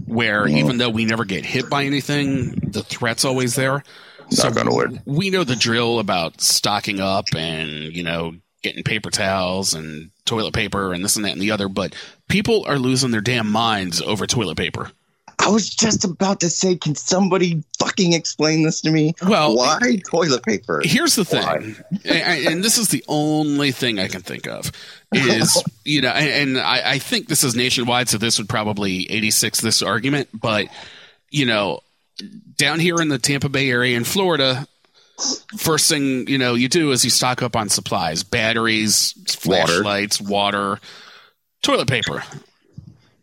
where 0.07 0.47
even 0.47 0.79
though 0.79 0.89
we 0.89 1.05
never 1.05 1.23
get 1.23 1.45
hit 1.45 1.69
by 1.69 1.83
anything, 1.83 2.71
the 2.71 2.81
threat's 2.81 3.23
always 3.23 3.53
there. 3.53 3.83
Wood. 4.31 5.03
we 5.05 5.29
know 5.29 5.43
the 5.43 5.55
drill 5.55 5.99
about 5.99 6.41
stocking 6.41 6.99
up 6.99 7.25
and 7.35 7.69
you 7.95 8.01
know 8.01 8.33
getting 8.63 8.83
paper 8.83 9.11
towels 9.11 9.75
and 9.75 10.09
toilet 10.25 10.55
paper 10.55 10.93
and 10.93 11.03
this 11.03 11.15
and 11.15 11.25
that 11.25 11.33
and 11.33 11.41
the 11.41 11.51
other 11.51 11.67
but 11.67 11.93
people 12.27 12.63
are 12.65 12.79
losing 12.79 13.11
their 13.11 13.21
damn 13.21 13.51
minds 13.51 14.01
over 14.01 14.25
toilet 14.25 14.57
paper 14.57 14.89
I 15.39 15.49
was 15.49 15.69
just 15.69 16.03
about 16.03 16.39
to 16.41 16.49
say, 16.49 16.75
can 16.75 16.95
somebody 16.95 17.63
fucking 17.79 18.13
explain 18.13 18.63
this 18.63 18.81
to 18.81 18.91
me? 18.91 19.13
Well, 19.25 19.55
why 19.55 20.01
toilet 20.09 20.43
paper? 20.43 20.81
here's 20.93 21.15
the 21.15 21.25
thing 21.25 21.75
and, 22.05 22.47
and 22.47 22.63
this 22.63 22.77
is 22.77 22.89
the 22.89 23.03
only 23.07 23.71
thing 23.71 23.99
i 23.99 24.07
can 24.07 24.21
think 24.21 24.47
of 24.47 24.71
is 25.11 25.63
you 25.83 26.01
know 26.01 26.09
and, 26.09 26.55
and 26.55 26.57
I, 26.59 26.93
I 26.93 26.99
think 26.99 27.27
this 27.27 27.43
is 27.43 27.55
nationwide 27.55 28.09
so 28.09 28.17
this 28.17 28.37
would 28.37 28.49
probably 28.49 29.09
86 29.11 29.61
this 29.61 29.81
argument 29.81 30.29
but 30.33 30.67
you 31.29 31.45
know 31.45 31.79
down 32.57 32.79
here 32.79 33.01
in 33.01 33.09
the 33.09 33.17
tampa 33.17 33.49
bay 33.49 33.69
area 33.69 33.97
in 33.97 34.03
florida 34.03 34.67
first 35.57 35.89
thing 35.89 36.27
you 36.27 36.37
know 36.37 36.55
you 36.55 36.69
do 36.69 36.91
is 36.91 37.03
you 37.03 37.09
stock 37.09 37.41
up 37.41 37.55
on 37.55 37.69
supplies 37.69 38.23
batteries 38.23 39.13
Water. 39.45 39.67
flashlights 39.67 40.21
water 40.21 40.79
toilet 41.61 41.87
paper 41.87 42.23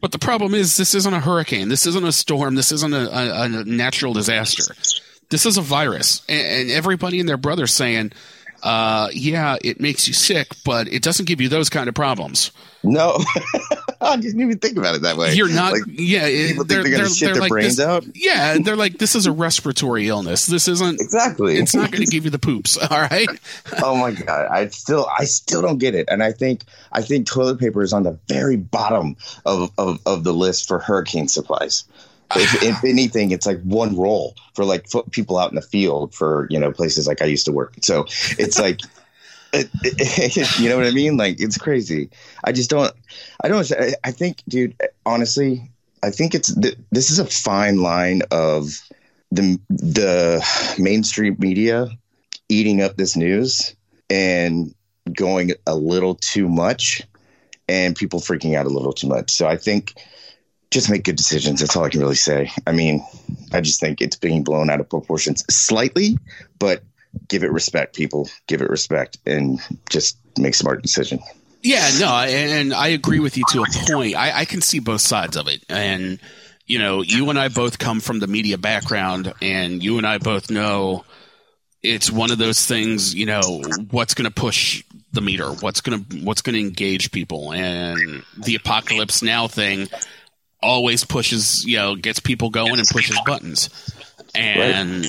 but 0.01 0.13
the 0.13 0.19
problem 0.19 0.55
is 0.55 0.77
this 0.77 0.95
isn't 0.95 1.15
a 1.15 1.21
hurricane. 1.21 1.69
This 1.69 1.87
isn't 1.87 2.05
a 2.05 2.13
storm. 2.13 2.55
This 2.55 2.73
isn't 2.73 2.93
a, 2.93 3.11
a, 3.11 3.43
a 3.45 3.49
natural 3.65 4.13
disaster. 4.13 4.75
This 5.29 5.47
is 5.47 5.57
a 5.57 5.63
virus. 5.63 6.23
And, 6.29 6.47
and 6.47 6.71
everybody 6.71 7.21
and 7.21 7.29
their 7.29 7.37
brother 7.37 7.67
saying 7.67 8.13
uh, 8.63 9.09
yeah, 9.13 9.57
it 9.63 9.81
makes 9.81 10.07
you 10.09 10.15
sick, 10.15 10.49
but 10.65 10.89
it 10.89 11.03
doesn't 11.03 11.27
give 11.27 11.41
you 11.41 11.49
those 11.49 11.69
kind 11.71 11.89
of 11.89 11.95
problems. 11.95 12.51
No, 12.83 13.19
I 14.01 14.17
didn't 14.17 14.41
even 14.41 14.59
think 14.59 14.79
about 14.79 14.95
it 14.95 15.03
that 15.03 15.19
way. 15.19 15.35
You're 15.35 15.51
not, 15.51 15.73
Like, 15.75 15.83
yeah, 15.87 16.27
people 16.49 16.65
they're, 16.65 16.65
think 16.65 16.69
they're 16.69 16.83
they're, 16.83 16.97
gonna 16.99 17.09
shit 17.11 17.27
they're 17.27 17.35
their 17.35 17.41
like 17.43 17.51
brains 17.51 17.77
this, 17.77 17.87
out. 17.87 18.05
yeah, 18.15 18.57
they're 18.59 18.77
like, 18.77 18.97
this 18.97 19.15
is 19.15 19.27
a 19.27 19.33
respiratory 19.33 20.09
illness. 20.09 20.47
This 20.47 20.67
isn't, 20.67 20.99
Exactly. 20.99 21.59
it's 21.59 21.75
not 21.75 21.91
going 21.91 22.05
to 22.07 22.11
give 22.11 22.25
you 22.25 22.31
the 22.31 22.39
poops. 22.39 22.79
All 22.91 23.01
right. 23.01 23.29
oh 23.83 23.97
my 23.97 24.13
god 24.13 24.47
i 24.51 24.67
still 24.69 25.07
i 25.19 25.25
still 25.25 25.61
don't 25.63 25.79
get 25.79 25.95
it 25.95 26.07
and 26.09 26.23
i 26.23 26.33
think 26.33 26.63
i 26.93 27.03
think 27.03 27.27
toilet 27.27 27.59
paper 27.59 27.83
is 27.83 27.93
on 27.93 28.03
the 28.03 28.19
very 28.29 28.57
bottom 28.57 29.17
of 29.45 29.71
of, 29.79 30.01
of 30.07 30.25
the 30.25 30.33
list 30.33 30.67
for 30.69 30.79
hurricane 30.79 31.29
supplies 31.29 31.85
if, 32.37 32.63
if 32.63 32.85
anything 32.85 33.31
it's 33.31 33.47
like 33.47 33.61
one 33.63 33.97
role 33.97 34.35
for 34.55 34.65
like 34.65 34.89
fo- 34.89 35.03
people 35.11 35.39
out 35.39 35.51
in 35.51 35.57
the 35.57 35.63
field 35.63 36.15
for 36.15 36.47
you 36.51 36.59
know 36.59 36.73
places 36.73 37.07
like 37.07 37.23
i 37.23 37.25
used 37.25 37.47
to 37.47 37.53
work. 37.53 37.75
So 37.83 38.07
it's 38.39 38.59
like 38.67 38.81
it, 39.53 39.69
it- 39.83 40.59
you 40.61 40.69
know 40.69 40.77
what 40.77 40.87
i 40.87 40.91
mean? 40.91 41.17
Like 41.17 41.41
it's 41.41 41.59
crazy. 41.59 42.11
I 42.45 42.53
just 42.53 42.71
don't 42.71 42.93
i 43.43 43.49
don't 43.49 43.71
I, 43.73 43.95
I 44.05 44.11
think 44.13 44.43
dude 44.49 44.75
honestly 45.07 45.71
i 46.03 46.11
think 46.11 46.35
it's 46.35 46.55
th- 46.55 46.77
this 46.91 47.11
is 47.11 47.19
a 47.19 47.27
fine 47.27 47.83
line 47.83 48.23
of 48.31 48.81
the 49.33 49.59
the 49.69 50.45
mainstream 50.79 51.37
media 51.39 51.89
eating 52.49 52.83
up 52.83 52.97
this 52.97 53.17
news 53.17 53.75
and 54.09 54.75
going 55.15 55.53
a 55.67 55.75
little 55.77 56.15
too 56.17 56.49
much 56.49 57.03
and 57.69 57.95
people 57.95 58.21
freaking 58.21 58.57
out 58.57 58.67
a 58.67 58.71
little 58.71 58.93
too 58.93 59.07
much. 59.07 59.31
So 59.31 59.47
I 59.47 59.57
think 59.57 59.95
just 60.71 60.91
make 60.91 61.05
good 61.05 61.17
decisions. 61.17 61.61
That's 61.61 61.77
all 61.77 61.85
I 61.85 61.89
can 61.89 62.01
really 62.01 62.15
say. 62.15 62.51
I 62.67 62.73
mean, 62.73 63.05
I 63.53 63.61
just 63.61 63.81
think 63.81 64.01
it's 64.01 64.17
being 64.17 64.45
blown 64.45 64.71
out 64.71 64.81
of 64.81 64.89
proportions 64.89 65.45
slightly, 65.53 66.19
but 66.59 66.83
give 67.29 67.43
it 67.43 67.53
respect, 67.53 67.97
people. 67.97 68.29
Give 68.47 68.63
it 68.63 68.71
respect 68.71 69.19
and 69.27 69.59
just 69.89 70.17
make 70.39 70.55
smart 70.55 70.83
decisions. 70.83 71.23
Yeah, 71.63 71.91
no, 71.99 72.09
and 72.09 72.73
I 72.73 72.89
agree 72.89 73.21
with 73.21 73.37
you 73.37 73.45
to 73.51 73.63
a 73.63 73.67
point. 73.87 74.17
I, 74.17 74.41
I 74.41 74.45
can 74.47 74.63
see 74.63 74.79
both 74.79 75.03
sides 75.03 75.37
of 75.37 75.47
it, 75.47 75.63
and 75.69 76.19
you 76.67 76.79
know, 76.79 77.03
you 77.03 77.29
and 77.29 77.39
I 77.39 77.49
both 77.49 77.79
come 77.79 78.01
from 78.01 78.19
the 78.19 78.27
media 78.27 78.57
background, 78.57 79.35
and 79.43 79.83
you 79.83 79.99
and 79.99 80.07
I 80.07 80.17
both 80.17 80.51
know 80.51 81.05
it's 81.83 82.11
one 82.11 82.31
of 82.31 82.39
those 82.39 82.65
things. 82.65 83.15
You 83.15 83.27
know, 83.27 83.63
what's 83.91 84.15
going 84.15 84.25
to 84.25 84.35
push 84.35 84.83
the 85.13 85.21
meter? 85.21 85.51
What's 85.53 85.83
going 85.83 86.03
to 86.03 86.17
what's 86.21 86.41
going 86.41 86.55
to 86.55 86.61
engage 86.61 87.13
people? 87.13 87.53
And 87.53 88.23
the 88.39 88.55
apocalypse 88.55 89.23
now 89.23 89.47
thing 89.47 89.89
always 90.63 91.05
pushes, 91.05 91.65
you 91.65 91.77
know, 91.77 91.95
gets 91.97 92.21
people 92.21 92.51
going 92.51 92.79
and 92.79 92.87
pushes 92.89 93.19
buttons. 93.27 93.71
And 94.35 95.05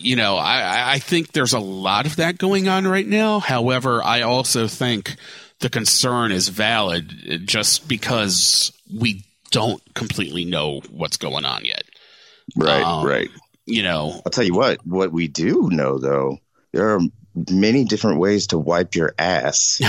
you 0.00 0.16
know, 0.16 0.36
I, 0.36 0.60
I- 0.60 0.92
I 0.94 0.98
think 0.98 1.32
there's 1.32 1.54
a 1.54 1.58
lot 1.58 2.06
of 2.06 2.16
that 2.16 2.38
going 2.38 2.68
on 2.68 2.86
right 2.86 3.06
now. 3.06 3.40
However, 3.40 4.02
I 4.02 4.22
also 4.22 4.68
think 4.68 5.16
the 5.60 5.70
concern 5.70 6.30
is 6.32 6.48
valid 6.48 7.42
just 7.46 7.88
because 7.88 8.70
we 8.94 9.24
don't 9.50 9.82
completely 9.94 10.44
know 10.44 10.82
what's 10.90 11.16
going 11.16 11.44
on 11.44 11.64
yet. 11.64 11.84
Right, 12.56 12.82
Um, 12.82 13.06
right. 13.06 13.30
You 13.66 13.82
know, 13.82 14.20
I'll 14.26 14.30
tell 14.30 14.44
you 14.44 14.54
what, 14.54 14.84
what 14.86 15.10
we 15.10 15.26
do 15.28 15.70
know 15.72 15.98
though, 15.98 16.38
there 16.72 16.94
are 16.94 17.00
many 17.50 17.84
different 17.84 18.18
ways 18.20 18.48
to 18.48 18.58
wipe 18.58 18.94
your 18.94 19.14
ass 19.18 19.80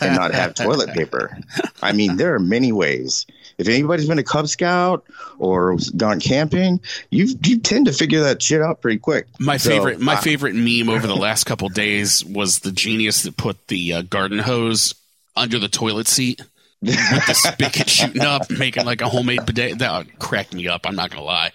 and 0.00 0.14
not 0.14 0.32
have 0.32 0.54
toilet 0.54 0.90
paper. 0.94 1.36
I 1.82 1.92
mean, 1.92 2.16
there 2.16 2.34
are 2.34 2.38
many 2.38 2.70
ways. 2.72 3.26
If 3.58 3.68
anybody's 3.68 4.06
been 4.06 4.18
a 4.18 4.24
Cub 4.24 4.48
Scout 4.48 5.04
or 5.38 5.76
gone 5.96 6.20
camping, 6.20 6.80
you 7.10 7.26
you 7.44 7.58
tend 7.58 7.86
to 7.86 7.92
figure 7.92 8.20
that 8.20 8.40
shit 8.40 8.62
out 8.62 8.80
pretty 8.80 8.98
quick. 8.98 9.26
My 9.40 9.56
So, 9.56 9.70
favorite, 9.70 10.00
my 10.00 10.16
favorite 10.16 10.54
meme 10.54 10.88
over 10.88 11.06
the 11.08 11.16
last 11.16 11.44
couple 11.44 11.68
days 11.68 12.24
was 12.24 12.60
the 12.60 12.70
genius 12.72 13.22
that 13.24 13.36
put 13.36 13.66
the 13.66 13.94
uh, 13.94 14.02
garden 14.02 14.38
hose 14.38 14.94
under 15.36 15.58
the 15.58 15.68
toilet 15.68 16.06
seat 16.06 16.40
with 16.80 16.94
the 17.26 17.34
spigot 17.34 17.88
shooting 17.90 18.22
up, 18.22 18.48
making 18.50 18.86
like 18.86 19.00
a 19.00 19.08
homemade 19.08 19.44
bidet. 19.44 19.80
That 19.80 20.18
cracked 20.20 20.54
me 20.54 20.68
up. 20.68 20.82
I'm 20.86 20.94
not 20.94 21.10
gonna 21.10 21.24
lie. 21.24 21.50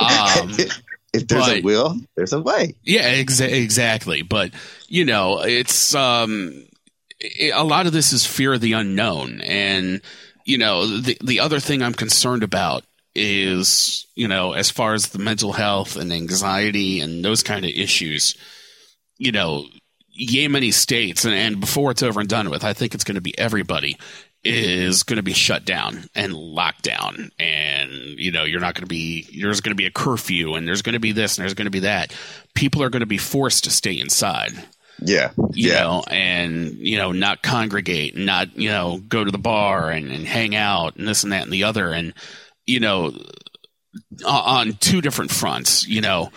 Um, 0.00 0.50
if 1.12 1.28
there's 1.28 1.48
a 1.48 1.60
will, 1.60 1.96
there's 2.16 2.32
a 2.32 2.40
way. 2.40 2.74
yeah, 2.82 3.14
exa- 3.14 3.52
exactly. 3.52 4.22
But 4.22 4.50
you 4.88 5.04
know, 5.04 5.42
it's 5.42 5.94
um, 5.94 6.64
i 7.22 7.50
a 7.54 7.62
lot 7.64 7.86
of 7.86 7.92
this 7.92 8.12
is 8.12 8.26
fear 8.26 8.54
of 8.54 8.60
the 8.60 8.72
unknown, 8.72 9.40
and 9.42 10.02
you 10.46 10.58
know, 10.58 10.86
the 10.86 11.18
the 11.22 11.40
other 11.40 11.60
thing 11.60 11.82
I'm 11.82 11.92
concerned 11.92 12.42
about 12.42 12.84
is 13.14 14.06
you 14.14 14.28
know, 14.28 14.52
as 14.52 14.70
far 14.70 14.94
as 14.94 15.08
the 15.08 15.18
mental 15.18 15.52
health 15.52 15.96
and 15.96 16.12
anxiety 16.12 17.00
and 17.00 17.24
those 17.24 17.42
kind 17.42 17.64
of 17.64 17.70
issues, 17.72 18.36
you 19.18 19.32
know, 19.32 19.66
many 20.48 20.70
states, 20.70 21.24
and, 21.24 21.34
and 21.34 21.60
before 21.60 21.90
it's 21.90 22.02
over 22.02 22.20
and 22.20 22.28
done 22.28 22.48
with, 22.48 22.64
I 22.64 22.72
think 22.72 22.94
it's 22.94 23.04
going 23.04 23.16
to 23.16 23.20
be 23.20 23.36
everybody 23.38 23.98
is 24.44 25.02
going 25.02 25.16
to 25.16 25.24
be 25.24 25.32
shut 25.32 25.64
down 25.64 26.04
and 26.14 26.32
locked 26.32 26.82
down. 26.82 27.32
And 27.38 27.90
you 27.90 28.30
know 28.30 28.44
you're 28.44 28.60
not 28.60 28.74
going 28.74 28.84
to 28.84 28.88
be 28.88 29.26
there's 29.40 29.60
going 29.60 29.76
to 29.76 29.80
be 29.80 29.86
a 29.86 29.90
curfew 29.90 30.54
and 30.54 30.66
there's 30.66 30.82
going 30.82 30.92
to 30.92 31.00
be 31.00 31.12
this 31.12 31.36
and 31.36 31.42
there's 31.42 31.54
going 31.54 31.66
to 31.66 31.70
be 31.70 31.80
that. 31.80 32.14
People 32.54 32.84
are 32.84 32.90
going 32.90 33.00
to 33.00 33.06
be 33.06 33.18
forced 33.18 33.64
to 33.64 33.70
stay 33.70 33.98
inside 33.98 34.52
Yeah, 35.00 35.32
you 35.52 35.70
yeah, 35.70 35.80
know 35.80 36.04
and 36.08 36.74
you 36.78 36.96
know 36.96 37.12
not 37.12 37.42
congregate 37.42 38.16
not 38.16 38.56
you 38.56 38.70
know 38.70 39.00
go 39.08 39.24
to 39.24 39.30
the 39.30 39.38
bar 39.38 39.90
and, 39.90 40.10
and 40.10 40.26
hang 40.26 40.54
out 40.54 40.96
and 40.96 41.06
this 41.06 41.22
and 41.22 41.32
that 41.32 41.42
and 41.42 41.52
the 41.52 41.64
other 41.64 41.92
and 41.92 42.14
you 42.66 42.80
know 42.80 43.12
on 44.26 44.72
two 44.80 45.00
different 45.00 45.30
fronts 45.30 45.86
you 45.86 46.00
know 46.00 46.30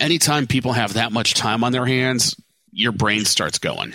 anytime 0.00 0.46
people 0.46 0.72
have 0.72 0.94
that 0.94 1.12
much 1.12 1.34
time 1.34 1.62
on 1.64 1.72
their 1.72 1.86
hands 1.86 2.34
your 2.72 2.92
brain 2.92 3.24
starts 3.24 3.58
going 3.58 3.94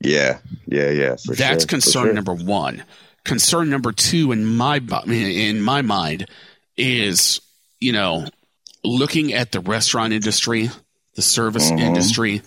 yeah, 0.00 0.38
yeah, 0.68 0.90
yeah. 0.90 1.16
For 1.16 1.34
that's 1.34 1.64
sure, 1.64 1.68
concern 1.68 2.04
sure. 2.04 2.12
number 2.12 2.32
one. 2.34 2.84
Concern 3.24 3.68
number 3.68 3.90
two 3.90 4.30
in 4.30 4.46
my 4.46 4.76
in 5.06 5.60
my 5.60 5.82
mind 5.82 6.26
is 6.76 7.40
you 7.80 7.90
know 7.92 8.26
looking 8.84 9.32
at 9.32 9.50
the 9.50 9.58
restaurant 9.58 10.12
industry, 10.12 10.70
the 11.16 11.22
service 11.22 11.68
Mhm. 11.72 11.80
industry, 11.80 12.42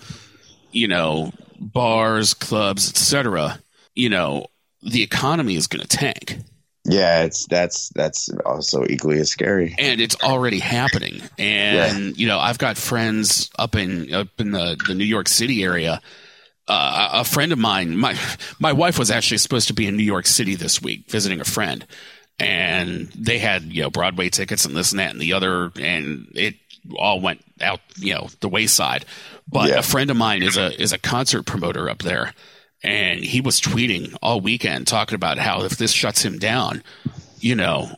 you 0.72 0.88
know 0.88 1.32
bars, 1.60 2.34
clubs, 2.34 2.90
etc. 2.90 3.60
You 3.96 4.10
know 4.10 4.48
the 4.82 5.04
economy 5.04 5.56
is 5.56 5.68
going 5.68 5.82
to 5.86 5.88
tank, 5.88 6.38
Yeah, 6.86 7.24
it's 7.24 7.46
that's 7.46 7.90
that's 7.90 8.30
also 8.46 8.86
equally 8.90 9.20
as 9.20 9.30
scary. 9.30 9.76
and 9.78 10.02
it's 10.02 10.16
already 10.24 10.60
happening. 10.60 11.22
And 11.38 12.18
you 12.18 12.28
know 12.28 12.40
I've 12.40 12.58
got 12.58 12.78
friends 12.78 13.50
up 13.60 13.76
in 13.76 14.14
up 14.14 14.30
in 14.40 14.52
the 14.52 14.76
the 14.88 14.96
New 14.96 15.06
York 15.06 15.28
City 15.28 15.64
area. 15.64 16.02
uh, 16.68 17.10
a 17.14 17.24
friend 17.26 17.52
of 17.52 17.60
mine, 17.60 17.98
my 17.98 18.18
my 18.60 18.72
wife 18.74 18.98
was 18.98 19.12
actually 19.12 19.38
supposed 19.40 19.68
to 19.68 19.74
be 19.74 19.86
in 19.88 19.98
New 19.98 20.04
York 20.04 20.26
City 20.26 20.56
this 20.56 20.82
week 20.82 21.10
visiting 21.10 21.42
a 21.42 21.46
friend, 21.46 21.86
and 22.40 23.08
they 23.16 23.38
had 23.40 23.64
you 23.64 23.84
know 23.84 23.90
Broadway 23.90 24.30
tickets 24.30 24.66
and 24.66 24.76
this 24.76 24.92
and 24.92 25.00
that 25.00 25.12
and 25.12 25.20
the 25.22 25.34
other, 25.34 25.72
and 25.80 26.32
it 26.34 26.56
all 26.98 27.20
went 27.22 27.42
out 27.62 27.80
you 27.98 28.14
know 28.14 28.28
the 28.40 28.50
wayside. 28.50 29.06
But 29.48 29.70
Yeah. 29.70 29.80
a 29.80 29.84
friend 29.84 30.10
of 30.10 30.18
mine 30.18 30.44
is 30.44 30.58
a 30.58 30.80
is 30.82 30.94
a 30.94 30.98
concert 30.98 31.44
promoter 31.44 31.90
up 31.90 32.00
there, 32.00 32.34
and 32.84 33.20
he 33.24 33.42
was 33.42 33.60
tweeting 33.60 34.16
all 34.22 34.42
weekend 34.42 34.88
talking 34.88 35.16
about 35.16 35.38
how 35.38 35.64
if 35.64 35.78
this 35.78 35.92
shuts 35.92 36.24
him 36.24 36.38
down, 36.40 36.84
you 37.40 37.56
know. 37.56 37.98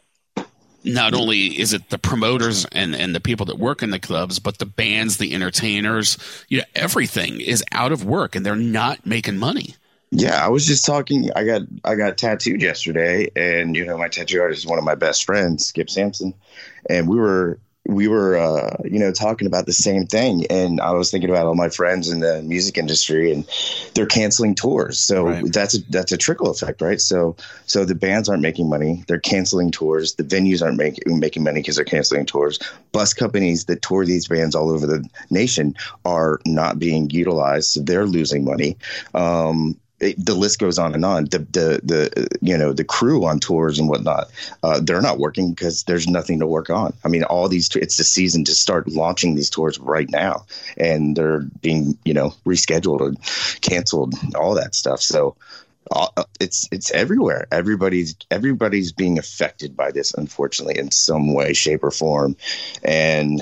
Not 0.85 1.13
only 1.13 1.57
is 1.57 1.71
it 1.71 1.91
the 1.91 1.97
promoters 1.97 2.65
and, 2.73 2.93
and 2.93 3.15
the 3.15 3.21
people 3.21 3.45
that 3.45 3.57
work 3.57 3.81
in 3.83 3.91
the 3.91 3.99
clubs, 3.99 4.39
but 4.39 4.57
the 4.57 4.65
bands, 4.65 5.15
the 5.15 5.33
entertainers, 5.33 6.17
you 6.49 6.57
know, 6.57 6.65
everything 6.75 7.39
is 7.39 7.63
out 7.71 7.93
of 7.93 8.03
work 8.03 8.35
and 8.35 8.45
they're 8.45 8.57
not 8.57 9.05
making 9.05 9.37
money. 9.37 9.75
Yeah, 10.11 10.43
I 10.45 10.49
was 10.49 10.67
just 10.67 10.85
talking. 10.85 11.29
I 11.37 11.45
got 11.45 11.61
I 11.85 11.95
got 11.95 12.17
tattooed 12.17 12.61
yesterday, 12.61 13.29
and 13.33 13.77
you 13.77 13.85
know 13.85 13.97
my 13.97 14.09
tattoo 14.09 14.41
artist 14.41 14.59
is 14.65 14.67
one 14.67 14.77
of 14.77 14.83
my 14.83 14.95
best 14.95 15.23
friends, 15.23 15.65
Skip 15.67 15.89
Sampson, 15.89 16.33
and 16.89 17.07
we 17.07 17.15
were 17.15 17.59
we 17.85 18.07
were 18.07 18.37
uh, 18.37 18.77
you 18.85 18.99
know 18.99 19.11
talking 19.11 19.47
about 19.47 19.65
the 19.65 19.73
same 19.73 20.05
thing, 20.05 20.45
and 20.49 20.79
I 20.79 20.91
was 20.91 21.11
thinking 21.11 21.29
about 21.29 21.45
all 21.47 21.55
my 21.55 21.69
friends 21.69 22.09
in 22.09 22.19
the 22.21 22.41
music 22.41 22.77
industry, 22.77 23.31
and 23.31 23.47
they're 23.93 24.05
canceling 24.05 24.55
tours, 24.55 24.99
so 24.99 25.25
Right. 25.25 25.45
that's 25.51 25.75
a 25.75 25.79
that's 25.89 26.11
a 26.11 26.17
trickle 26.17 26.49
effect, 26.49 26.81
right? 26.81 26.99
So 27.01 27.35
so 27.65 27.83
the 27.85 27.95
bands 27.95 28.29
aren't 28.29 28.41
making 28.41 28.69
money, 28.69 29.03
they're 29.07 29.19
canceling 29.19 29.71
tours, 29.71 30.15
the 30.15 30.23
venues 30.23 30.61
aren't 30.61 30.77
making 30.77 31.19
making 31.19 31.43
money 31.43 31.59
because 31.61 31.75
they're 31.75 31.85
canceling 31.85 32.25
tours. 32.25 32.59
Bus 32.93 33.13
companies 33.13 33.65
that 33.65 33.81
tour 33.81 34.05
these 34.05 34.27
bands 34.27 34.55
all 34.55 34.69
over 34.69 34.87
the 34.87 35.07
nation 35.29 35.75
are 36.05 36.39
not 36.45 36.79
being 36.79 37.09
utilized, 37.09 37.69
so 37.71 37.81
they're 37.81 38.05
losing 38.05 38.45
money. 38.45 38.77
Um, 39.13 39.77
it, 40.03 40.25
the 40.25 40.35
list 40.35 40.59
goes 40.59 40.77
on 40.77 40.93
and 40.93 41.05
on. 41.05 41.25
The 41.25 41.39
the 41.39 41.81
the 41.83 42.27
you 42.41 42.57
know 42.57 42.73
the 42.73 42.83
crew 42.83 43.25
on 43.25 43.39
tours 43.39 43.79
and 43.79 43.89
whatnot, 43.89 44.29
uh, 44.61 44.79
they're 44.81 45.01
not 45.01 45.19
working 45.19 45.53
because 45.53 45.83
there's 45.83 46.07
nothing 46.07 46.39
to 46.39 46.47
work 46.47 46.69
on. 46.69 46.93
I 47.03 47.07
mean, 47.07 47.23
all 47.23 47.47
these 47.47 47.73
it's 47.75 47.97
the 47.97 48.03
season 48.03 48.43
to 48.45 48.55
start 48.55 48.87
launching 48.87 49.35
these 49.35 49.49
tours 49.49 49.79
right 49.79 50.09
now, 50.09 50.45
and 50.77 51.15
they're 51.15 51.41
being 51.61 51.97
you 52.05 52.13
know 52.13 52.33
rescheduled 52.45 53.07
and 53.07 53.61
canceled, 53.61 54.15
all 54.35 54.55
that 54.55 54.75
stuff. 54.75 55.01
So 55.01 55.35
uh, 55.91 56.23
it's 56.39 56.67
it's 56.71 56.91
everywhere. 56.91 57.47
Everybody's 57.51 58.15
everybody's 58.29 58.91
being 58.91 59.17
affected 59.17 59.75
by 59.75 59.91
this, 59.91 60.13
unfortunately, 60.13 60.77
in 60.77 60.91
some 60.91 61.33
way, 61.33 61.53
shape, 61.53 61.83
or 61.83 61.91
form, 61.91 62.35
and 62.83 63.41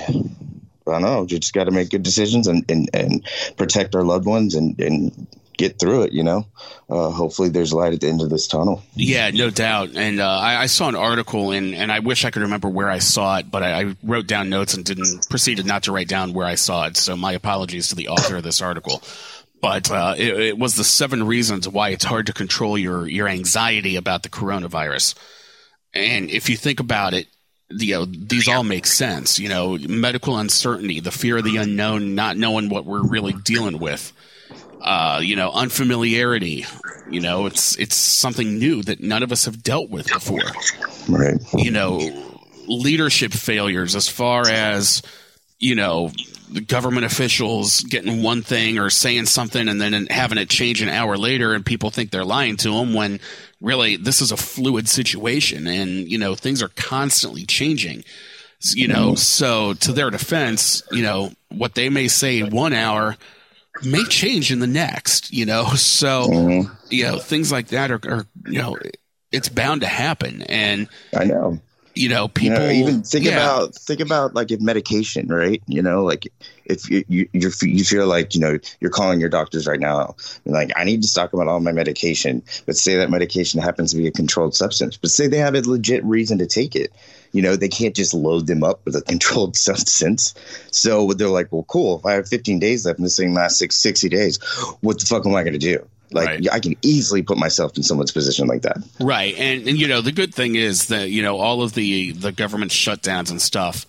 I 0.86 0.92
don't 0.92 1.02
know. 1.02 1.22
You 1.22 1.38
just 1.38 1.54
got 1.54 1.64
to 1.64 1.70
make 1.70 1.90
good 1.90 2.02
decisions 2.02 2.46
and, 2.48 2.64
and, 2.68 2.90
and 2.92 3.24
protect 3.56 3.94
our 3.94 4.02
loved 4.02 4.26
ones 4.26 4.54
and, 4.54 4.78
and 4.80 5.26
get 5.56 5.78
through 5.78 6.02
it. 6.02 6.12
You 6.12 6.22
know, 6.22 6.46
uh, 6.90 7.10
hopefully 7.10 7.48
there's 7.48 7.72
light 7.72 7.92
at 7.92 8.00
the 8.00 8.08
end 8.08 8.22
of 8.22 8.30
this 8.30 8.46
tunnel. 8.46 8.82
Yeah, 8.94 9.30
no 9.30 9.50
doubt. 9.50 9.90
And 9.94 10.20
uh, 10.20 10.28
I, 10.28 10.62
I, 10.62 10.66
saw 10.66 10.88
an 10.88 10.96
article, 10.96 11.52
and, 11.52 11.74
and 11.74 11.90
I 11.90 12.00
wish 12.00 12.24
I 12.24 12.30
could 12.30 12.42
remember 12.42 12.68
where 12.68 12.90
I 12.90 12.98
saw 12.98 13.38
it, 13.38 13.50
but 13.50 13.62
I, 13.62 13.80
I, 13.80 13.96
wrote 14.02 14.26
down 14.26 14.50
notes 14.50 14.74
and 14.74 14.84
didn't 14.84 15.28
proceeded 15.28 15.66
not 15.66 15.84
to 15.84 15.92
write 15.92 16.08
down 16.08 16.32
where 16.32 16.46
I 16.46 16.54
saw 16.54 16.86
it. 16.86 16.96
So 16.96 17.16
my 17.16 17.32
apologies 17.32 17.88
to 17.88 17.94
the 17.94 18.08
author 18.08 18.36
of 18.36 18.42
this 18.42 18.62
article. 18.62 19.02
But 19.60 19.90
uh, 19.90 20.14
it, 20.18 20.40
it 20.40 20.58
was 20.58 20.74
the 20.74 20.84
seven 20.84 21.24
reasons 21.24 21.68
why 21.68 21.90
it's 21.90 22.04
hard 22.04 22.26
to 22.26 22.32
control 22.32 22.76
your 22.76 23.08
your 23.08 23.28
anxiety 23.28 23.94
about 23.94 24.24
the 24.24 24.28
coronavirus. 24.28 25.14
And 25.94 26.30
if 26.30 26.48
you 26.50 26.56
think 26.56 26.80
about 26.80 27.14
it, 27.14 27.28
you 27.70 27.94
know 27.94 28.04
these 28.04 28.48
all 28.48 28.64
make 28.64 28.86
sense. 28.86 29.38
You 29.38 29.48
know, 29.48 29.78
medical 29.78 30.36
uncertainty, 30.36 30.98
the 30.98 31.12
fear 31.12 31.36
of 31.36 31.44
the 31.44 31.58
unknown, 31.58 32.16
not 32.16 32.36
knowing 32.36 32.70
what 32.70 32.86
we're 32.86 33.06
really 33.06 33.34
dealing 33.34 33.78
with 33.78 34.12
uh, 34.82 35.20
you 35.22 35.36
know, 35.36 35.50
unfamiliarity. 35.52 36.66
You 37.08 37.20
know, 37.20 37.46
it's 37.46 37.76
it's 37.78 37.96
something 37.96 38.58
new 38.58 38.82
that 38.82 39.00
none 39.00 39.22
of 39.22 39.32
us 39.32 39.44
have 39.44 39.62
dealt 39.62 39.90
with 39.90 40.08
before. 40.08 40.40
Right. 41.08 41.40
You 41.54 41.70
know, 41.70 41.98
leadership 42.66 43.32
failures 43.32 43.94
as 43.94 44.08
far 44.08 44.48
as 44.48 45.02
you 45.58 45.74
know 45.74 46.10
government 46.66 47.06
officials 47.06 47.80
getting 47.82 48.22
one 48.22 48.42
thing 48.42 48.78
or 48.78 48.90
saying 48.90 49.26
something 49.26 49.68
and 49.68 49.80
then 49.80 50.06
having 50.10 50.36
it 50.36 50.50
change 50.50 50.82
an 50.82 50.88
hour 50.88 51.16
later 51.16 51.54
and 51.54 51.64
people 51.64 51.90
think 51.90 52.10
they're 52.10 52.24
lying 52.24 52.56
to 52.56 52.70
them 52.72 52.92
when 52.92 53.20
really 53.60 53.96
this 53.96 54.20
is 54.20 54.32
a 54.32 54.36
fluid 54.36 54.88
situation 54.88 55.66
and 55.66 56.10
you 56.10 56.18
know 56.18 56.34
things 56.34 56.62
are 56.62 56.70
constantly 56.76 57.46
changing 57.46 58.04
you 58.74 58.86
know 58.86 59.14
so 59.14 59.72
to 59.74 59.92
their 59.92 60.10
defense 60.10 60.82
you 60.92 61.02
know 61.02 61.30
what 61.48 61.74
they 61.74 61.88
may 61.88 62.06
say 62.06 62.42
one 62.42 62.72
hour 62.72 63.16
may 63.82 64.04
change 64.04 64.52
in 64.52 64.58
the 64.58 64.66
next, 64.66 65.32
you 65.32 65.46
know. 65.46 65.66
So, 65.76 66.28
mm-hmm. 66.28 66.72
you 66.90 67.04
know, 67.04 67.18
things 67.18 67.52
like 67.52 67.68
that 67.68 67.90
are, 67.90 68.00
are, 68.08 68.26
you 68.46 68.58
know, 68.58 68.76
it's 69.30 69.48
bound 69.48 69.82
to 69.82 69.86
happen. 69.86 70.42
And 70.42 70.88
I 71.16 71.24
know, 71.24 71.60
you 71.94 72.08
know, 72.08 72.28
people 72.28 72.58
you 72.60 72.66
know, 72.66 72.70
even 72.70 73.02
think 73.02 73.24
yeah. 73.24 73.32
about 73.32 73.74
think 73.74 74.00
about 74.00 74.34
like 74.34 74.50
if 74.50 74.60
medication, 74.60 75.28
right? 75.28 75.62
You 75.66 75.82
know, 75.82 76.04
like 76.04 76.32
if 76.64 76.88
you 76.88 77.04
you 77.08 77.28
you 77.32 77.84
feel 77.84 78.06
like 78.06 78.34
you 78.34 78.40
know 78.40 78.58
you're 78.80 78.90
calling 78.90 79.20
your 79.20 79.28
doctors 79.28 79.66
right 79.66 79.80
now, 79.80 80.16
like 80.44 80.70
I 80.76 80.84
need 80.84 81.02
to 81.02 81.08
stock 81.08 81.32
about 81.32 81.48
all 81.48 81.60
my 81.60 81.72
medication, 81.72 82.42
but 82.66 82.76
say 82.76 82.96
that 82.96 83.10
medication 83.10 83.60
happens 83.60 83.90
to 83.92 83.98
be 83.98 84.06
a 84.06 84.12
controlled 84.12 84.54
substance, 84.54 84.96
but 84.96 85.10
say 85.10 85.26
they 85.26 85.38
have 85.38 85.54
a 85.54 85.60
legit 85.60 86.04
reason 86.04 86.38
to 86.38 86.46
take 86.46 86.74
it 86.74 86.92
you 87.32 87.42
know, 87.42 87.56
they 87.56 87.68
can't 87.68 87.96
just 87.96 88.14
load 88.14 88.46
them 88.46 88.62
up 88.62 88.80
with 88.84 88.94
a 88.96 89.02
controlled 89.08 89.56
substance. 89.56 90.34
So 90.70 91.12
they're 91.12 91.28
like, 91.28 91.50
well, 91.50 91.64
cool. 91.64 91.98
If 91.98 92.06
I 92.06 92.12
have 92.12 92.28
15 92.28 92.58
days 92.58 92.86
left 92.86 92.98
in 92.98 93.04
this 93.04 93.16
thing 93.16 93.34
last 93.34 93.58
six, 93.58 93.76
60 93.76 94.08
days, 94.08 94.38
what 94.80 95.00
the 95.00 95.06
fuck 95.06 95.26
am 95.26 95.34
I 95.34 95.42
going 95.42 95.54
to 95.54 95.58
do? 95.58 95.86
Like 96.10 96.28
right. 96.28 96.52
I 96.52 96.60
can 96.60 96.76
easily 96.82 97.22
put 97.22 97.38
myself 97.38 97.76
in 97.76 97.82
someone's 97.82 98.12
position 98.12 98.46
like 98.46 98.62
that. 98.62 98.76
Right. 99.00 99.34
And, 99.36 99.66
and, 99.66 99.78
you 99.78 99.88
know, 99.88 100.02
the 100.02 100.12
good 100.12 100.34
thing 100.34 100.56
is 100.56 100.88
that, 100.88 101.10
you 101.10 101.22
know, 101.22 101.38
all 101.38 101.62
of 101.62 101.72
the, 101.72 102.12
the 102.12 102.32
government 102.32 102.70
shutdowns 102.70 103.30
and 103.30 103.40
stuff, 103.40 103.86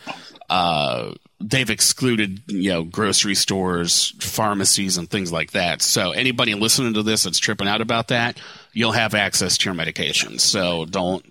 uh, 0.50 1.14
they've 1.40 1.70
excluded, 1.70 2.42
you 2.48 2.72
know, 2.72 2.84
grocery 2.84 3.36
stores, 3.36 4.14
pharmacies, 4.20 4.98
and 4.98 5.10
things 5.10 5.32
like 5.32 5.52
that. 5.52 5.82
So 5.82 6.12
anybody 6.12 6.54
listening 6.56 6.94
to 6.94 7.04
this 7.04 7.24
that's 7.24 7.40
tripping 7.40 7.68
out 7.68 7.82
about 7.82 8.08
that, 8.08 8.40
you'll 8.72 8.94
have 8.94 9.14
access 9.14 9.58
to 9.60 9.66
your 9.66 9.74
medication. 9.74 10.40
So 10.40 10.86
don't 10.86 11.26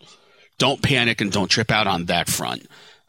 don't 0.58 0.82
panic 0.82 1.20
and 1.20 1.32
don't 1.32 1.48
trip 1.48 1.70
out 1.70 1.86
on 1.86 2.06
that 2.06 2.28
front. 2.28 2.66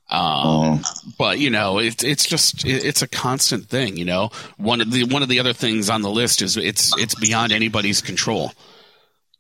Um, 0.10 0.22
oh. 0.22 0.82
But 1.18 1.40
you 1.40 1.50
know, 1.50 1.80
it's 1.80 2.04
it's 2.04 2.28
just 2.28 2.66
it's 2.66 3.02
a 3.02 3.08
constant 3.08 3.66
thing. 3.68 3.98
You 3.98 4.06
know, 4.06 4.30
one 4.58 4.82
of 4.82 4.92
the 4.92 5.06
one 5.06 5.24
of 5.24 5.30
the 5.30 5.40
other 5.40 5.54
things 5.54 5.90
on 5.90 6.02
the 6.02 6.10
list 6.10 6.42
is 6.42 6.58
it's 6.58 6.96
it's 6.98 7.16
beyond 7.16 7.52
anybody's 7.52 8.02
control. 8.02 8.52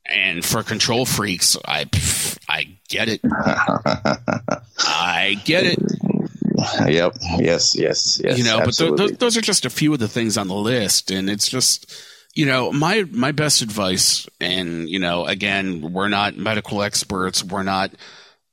And 0.10 0.44
for 0.44 0.64
control 0.64 1.06
freaks, 1.06 1.58
I 1.66 1.86
I 2.50 2.78
get 2.90 3.08
it. 3.10 3.22
I 4.80 5.40
get 5.46 5.66
it. 5.66 5.80
Yep. 6.88 7.16
Yes. 7.40 7.76
Yes. 7.76 8.22
Yes. 8.24 8.38
You 8.38 8.46
know, 8.46 8.60
absolutely. 8.60 8.96
but 8.96 8.98
th- 8.98 9.10
th- 9.10 9.20
those 9.20 9.36
are 9.36 9.42
just 9.42 9.66
a 9.66 9.70
few 9.70 9.92
of 9.92 10.00
the 10.00 10.08
things 10.08 10.38
on 10.38 10.48
the 10.48 10.56
list, 10.56 11.12
and 11.12 11.30
it's 11.30 11.50
just 11.50 11.94
you 12.34 12.46
know, 12.48 12.72
my 12.72 13.06
my 13.12 13.32
best 13.32 13.62
advice, 13.62 14.28
and 14.42 14.90
you 14.90 15.00
know, 15.00 15.26
again, 15.26 15.94
we're 15.94 16.10
not 16.10 16.36
medical 16.36 16.82
experts, 16.82 17.44
we're 17.44 17.64
not 17.64 17.92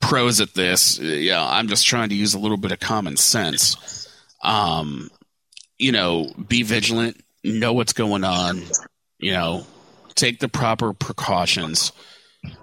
pros 0.01 0.41
at 0.41 0.55
this. 0.55 0.99
Yeah, 0.99 1.43
I'm 1.43 1.69
just 1.69 1.87
trying 1.87 2.11
to 2.11 2.15
use 2.15 2.35
a 2.35 2.39
little 2.39 2.59
bit 2.59 2.73
of 2.73 2.81
common 2.81 3.17
sense. 3.17 4.09
Um, 4.43 5.11
you 5.79 5.93
know, 5.93 6.31
be 6.49 6.63
vigilant, 6.63 7.23
know 7.43 7.73
what's 7.73 7.95
going 7.95 8.25
on. 8.25 8.63
You 9.19 9.33
know, 9.33 9.67
take 10.15 10.41
the 10.41 10.49
proper 10.49 10.93
precautions. 10.93 11.93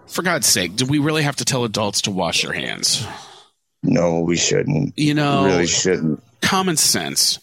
For 0.07 0.21
God's 0.21 0.47
sake, 0.47 0.75
do 0.75 0.85
we 0.85 0.99
really 0.99 1.23
have 1.23 1.35
to 1.37 1.45
tell 1.45 1.63
adults 1.63 2.03
to 2.03 2.11
wash 2.11 2.43
their 2.43 2.53
hands? 2.53 3.05
No, 3.83 4.21
we 4.21 4.37
shouldn't. 4.37 4.93
You 4.97 5.13
know, 5.13 5.43
we 5.43 5.49
really 5.49 5.67
shouldn't. 5.67 6.23
Common 6.41 6.77
sense. 6.77 7.39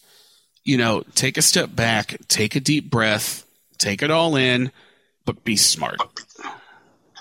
You 0.64 0.78
know, 0.78 1.02
take 1.14 1.37
a 1.37 1.42
step 1.42 1.74
back, 1.74 2.16
take 2.28 2.56
a 2.56 2.60
deep 2.60 2.90
breath, 2.90 3.44
take 3.78 4.02
it 4.02 4.10
all 4.10 4.37
in, 4.37 4.70
but 5.24 5.44
be 5.44 5.56
smart. 5.56 6.00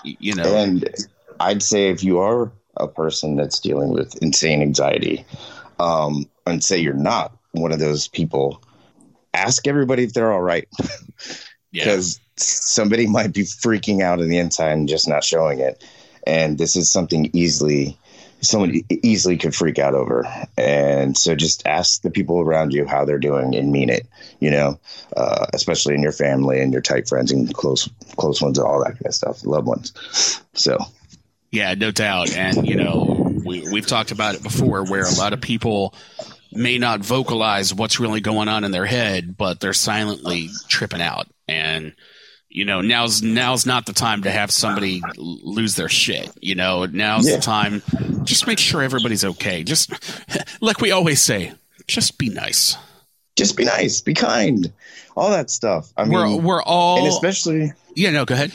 You 0.04 0.34
know, 0.34 0.56
and 0.56 0.88
I'd 1.40 1.62
say 1.62 1.88
if 1.88 2.04
you 2.04 2.18
are 2.18 2.52
a 2.76 2.88
person 2.88 3.36
that's 3.36 3.60
dealing 3.60 3.90
with 3.90 4.16
insane 4.22 4.60
anxiety, 4.60 5.24
um, 5.78 6.28
and 6.46 6.62
say 6.62 6.78
you're 6.78 6.94
not 6.94 7.36
one 7.52 7.72
of 7.72 7.78
those 7.78 8.08
people, 8.08 8.62
ask 9.32 9.66
everybody 9.66 10.04
if 10.04 10.12
they're 10.12 10.32
all 10.32 10.42
right, 10.42 10.68
because 11.72 12.18
yeah. 12.18 12.22
somebody 12.36 13.06
might 13.06 13.32
be 13.32 13.42
freaking 13.42 14.02
out 14.02 14.20
on 14.20 14.28
the 14.28 14.38
inside 14.38 14.72
and 14.72 14.88
just 14.88 15.08
not 15.08 15.24
showing 15.24 15.60
it. 15.60 15.82
And 16.26 16.58
this 16.58 16.76
is 16.76 16.90
something 16.90 17.30
easily 17.32 17.98
someone 18.44 18.80
easily 18.88 19.36
could 19.36 19.54
freak 19.54 19.78
out 19.78 19.94
over. 19.94 20.24
And 20.56 21.16
so 21.16 21.34
just 21.34 21.66
ask 21.66 22.02
the 22.02 22.10
people 22.10 22.40
around 22.40 22.72
you 22.72 22.86
how 22.86 23.04
they're 23.04 23.18
doing 23.18 23.54
and 23.54 23.72
mean 23.72 23.90
it, 23.90 24.06
you 24.40 24.50
know, 24.50 24.78
uh, 25.16 25.46
especially 25.52 25.94
in 25.94 26.02
your 26.02 26.12
family 26.12 26.60
and 26.60 26.72
your 26.72 26.82
tight 26.82 27.08
friends 27.08 27.32
and 27.32 27.52
close, 27.52 27.88
close 28.16 28.40
ones 28.40 28.58
and 28.58 28.66
all 28.66 28.80
that 28.80 28.92
kind 28.92 29.06
of 29.06 29.14
stuff, 29.14 29.44
loved 29.44 29.66
ones. 29.66 30.40
So. 30.52 30.78
Yeah, 31.50 31.74
no 31.74 31.90
doubt. 31.90 32.34
And, 32.36 32.66
you 32.66 32.76
know, 32.76 33.32
we, 33.44 33.68
we've 33.70 33.86
talked 33.86 34.10
about 34.10 34.34
it 34.34 34.42
before 34.42 34.84
where 34.84 35.04
a 35.04 35.14
lot 35.14 35.32
of 35.32 35.40
people 35.40 35.94
may 36.52 36.78
not 36.78 37.00
vocalize 37.00 37.72
what's 37.72 38.00
really 38.00 38.20
going 38.20 38.48
on 38.48 38.64
in 38.64 38.72
their 38.72 38.86
head, 38.86 39.36
but 39.36 39.60
they're 39.60 39.72
silently 39.72 40.50
tripping 40.68 41.02
out. 41.02 41.26
And, 41.46 41.94
you 42.54 42.64
know 42.64 42.80
now's 42.80 43.20
now's 43.20 43.66
not 43.66 43.84
the 43.84 43.92
time 43.92 44.22
to 44.22 44.30
have 44.30 44.50
somebody 44.50 45.02
lose 45.16 45.74
their 45.74 45.88
shit 45.88 46.30
you 46.40 46.54
know 46.54 46.86
now's 46.86 47.28
yeah. 47.28 47.36
the 47.36 47.42
time 47.42 47.82
just 48.24 48.46
make 48.46 48.58
sure 48.58 48.82
everybody's 48.82 49.24
okay 49.24 49.62
just 49.62 49.92
like 50.60 50.80
we 50.80 50.90
always 50.90 51.20
say 51.20 51.52
just 51.86 52.18
be 52.18 52.28
nice 52.28 52.76
just 53.36 53.56
be 53.56 53.64
nice 53.64 54.00
be 54.00 54.14
kind 54.14 54.72
all 55.16 55.30
that 55.30 55.50
stuff 55.50 55.92
i 55.96 56.04
mean 56.04 56.12
we're, 56.12 56.36
we're 56.36 56.62
all 56.62 56.98
and 56.98 57.06
especially 57.06 57.72
yeah 57.94 58.10
no 58.10 58.24
go 58.24 58.34
ahead 58.34 58.52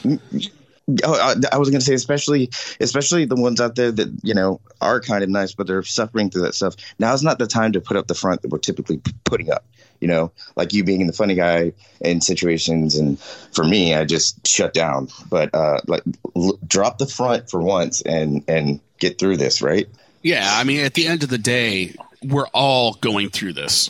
Oh, 1.03 1.35
I 1.51 1.57
was 1.59 1.69
going 1.69 1.81
to 1.81 1.85
say, 1.85 1.93
especially, 1.93 2.49
especially 2.79 3.23
the 3.25 3.35
ones 3.35 3.61
out 3.61 3.75
there 3.75 3.91
that 3.91 4.09
you 4.23 4.33
know 4.33 4.59
are 4.81 4.99
kind 4.99 5.23
of 5.23 5.29
nice, 5.29 5.53
but 5.53 5.67
they're 5.67 5.83
suffering 5.83 6.31
through 6.31 6.41
that 6.41 6.55
stuff. 6.55 6.75
Now 6.97 7.13
is 7.13 7.21
not 7.21 7.37
the 7.37 7.45
time 7.45 7.73
to 7.73 7.79
put 7.79 7.95
up 7.95 8.07
the 8.07 8.15
front 8.15 8.41
that 8.41 8.47
we're 8.47 8.57
typically 8.57 8.99
putting 9.23 9.51
up 9.51 9.65
you 9.99 10.07
know, 10.07 10.31
like 10.55 10.73
you 10.73 10.83
being 10.83 11.05
the 11.07 11.13
funny 11.13 11.35
guy 11.35 11.73
in 12.01 12.21
situations. 12.21 12.95
And 12.95 13.19
for 13.19 13.63
me, 13.63 13.93
I 13.93 14.05
just 14.05 14.45
shut 14.47 14.73
down. 14.73 15.09
But 15.29 15.53
uh, 15.53 15.81
like, 15.87 16.03
l- 16.35 16.59
drop 16.65 16.97
the 16.97 17.05
front 17.05 17.49
for 17.49 17.61
once 17.61 18.01
and 18.01 18.43
and 18.47 18.79
get 18.99 19.19
through 19.19 19.37
this, 19.37 19.61
right? 19.61 19.87
Yeah, 20.21 20.47
I 20.47 20.63
mean, 20.63 20.81
at 20.81 20.93
the 20.93 21.07
end 21.07 21.23
of 21.23 21.29
the 21.29 21.37
day, 21.37 21.95
we're 22.23 22.47
all 22.47 22.93
going 22.95 23.29
through 23.29 23.53
this. 23.53 23.89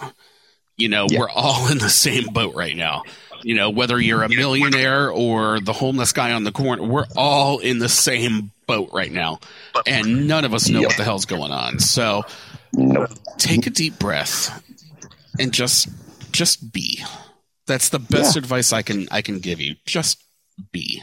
You 0.77 0.89
know, 0.89 1.07
yeah. 1.09 1.19
we're 1.19 1.29
all 1.29 1.69
in 1.71 1.77
the 1.77 1.89
same 1.89 2.25
boat 2.33 2.55
right 2.55 2.75
now. 2.75 3.03
You 3.41 3.55
know, 3.55 3.69
whether 3.69 3.99
you're 3.99 4.23
a 4.23 4.29
millionaire 4.29 5.09
or 5.09 5.59
the 5.59 5.73
homeless 5.73 6.11
guy 6.11 6.33
on 6.33 6.43
the 6.43 6.51
corner, 6.51 6.83
we're 6.83 7.05
all 7.15 7.59
in 7.59 7.79
the 7.79 7.89
same 7.89 8.51
boat 8.67 8.89
right 8.93 9.11
now, 9.11 9.39
and 9.87 10.27
none 10.27 10.45
of 10.45 10.53
us 10.53 10.69
know 10.69 10.81
yep. 10.81 10.89
what 10.89 10.97
the 10.97 11.03
hell's 11.03 11.25
going 11.25 11.51
on. 11.51 11.79
So, 11.79 12.23
nope. 12.73 13.09
take 13.37 13.65
a 13.65 13.69
deep 13.69 13.97
breath 13.97 14.61
and 15.39 15.53
just 15.53 15.87
just 16.31 16.71
be. 16.71 17.03
That's 17.65 17.89
the 17.89 17.99
best 17.99 18.35
yeah. 18.35 18.39
advice 18.39 18.73
I 18.73 18.81
can 18.81 19.07
I 19.09 19.21
can 19.21 19.39
give 19.39 19.59
you. 19.61 19.75
Just 19.85 20.21
be. 20.71 21.01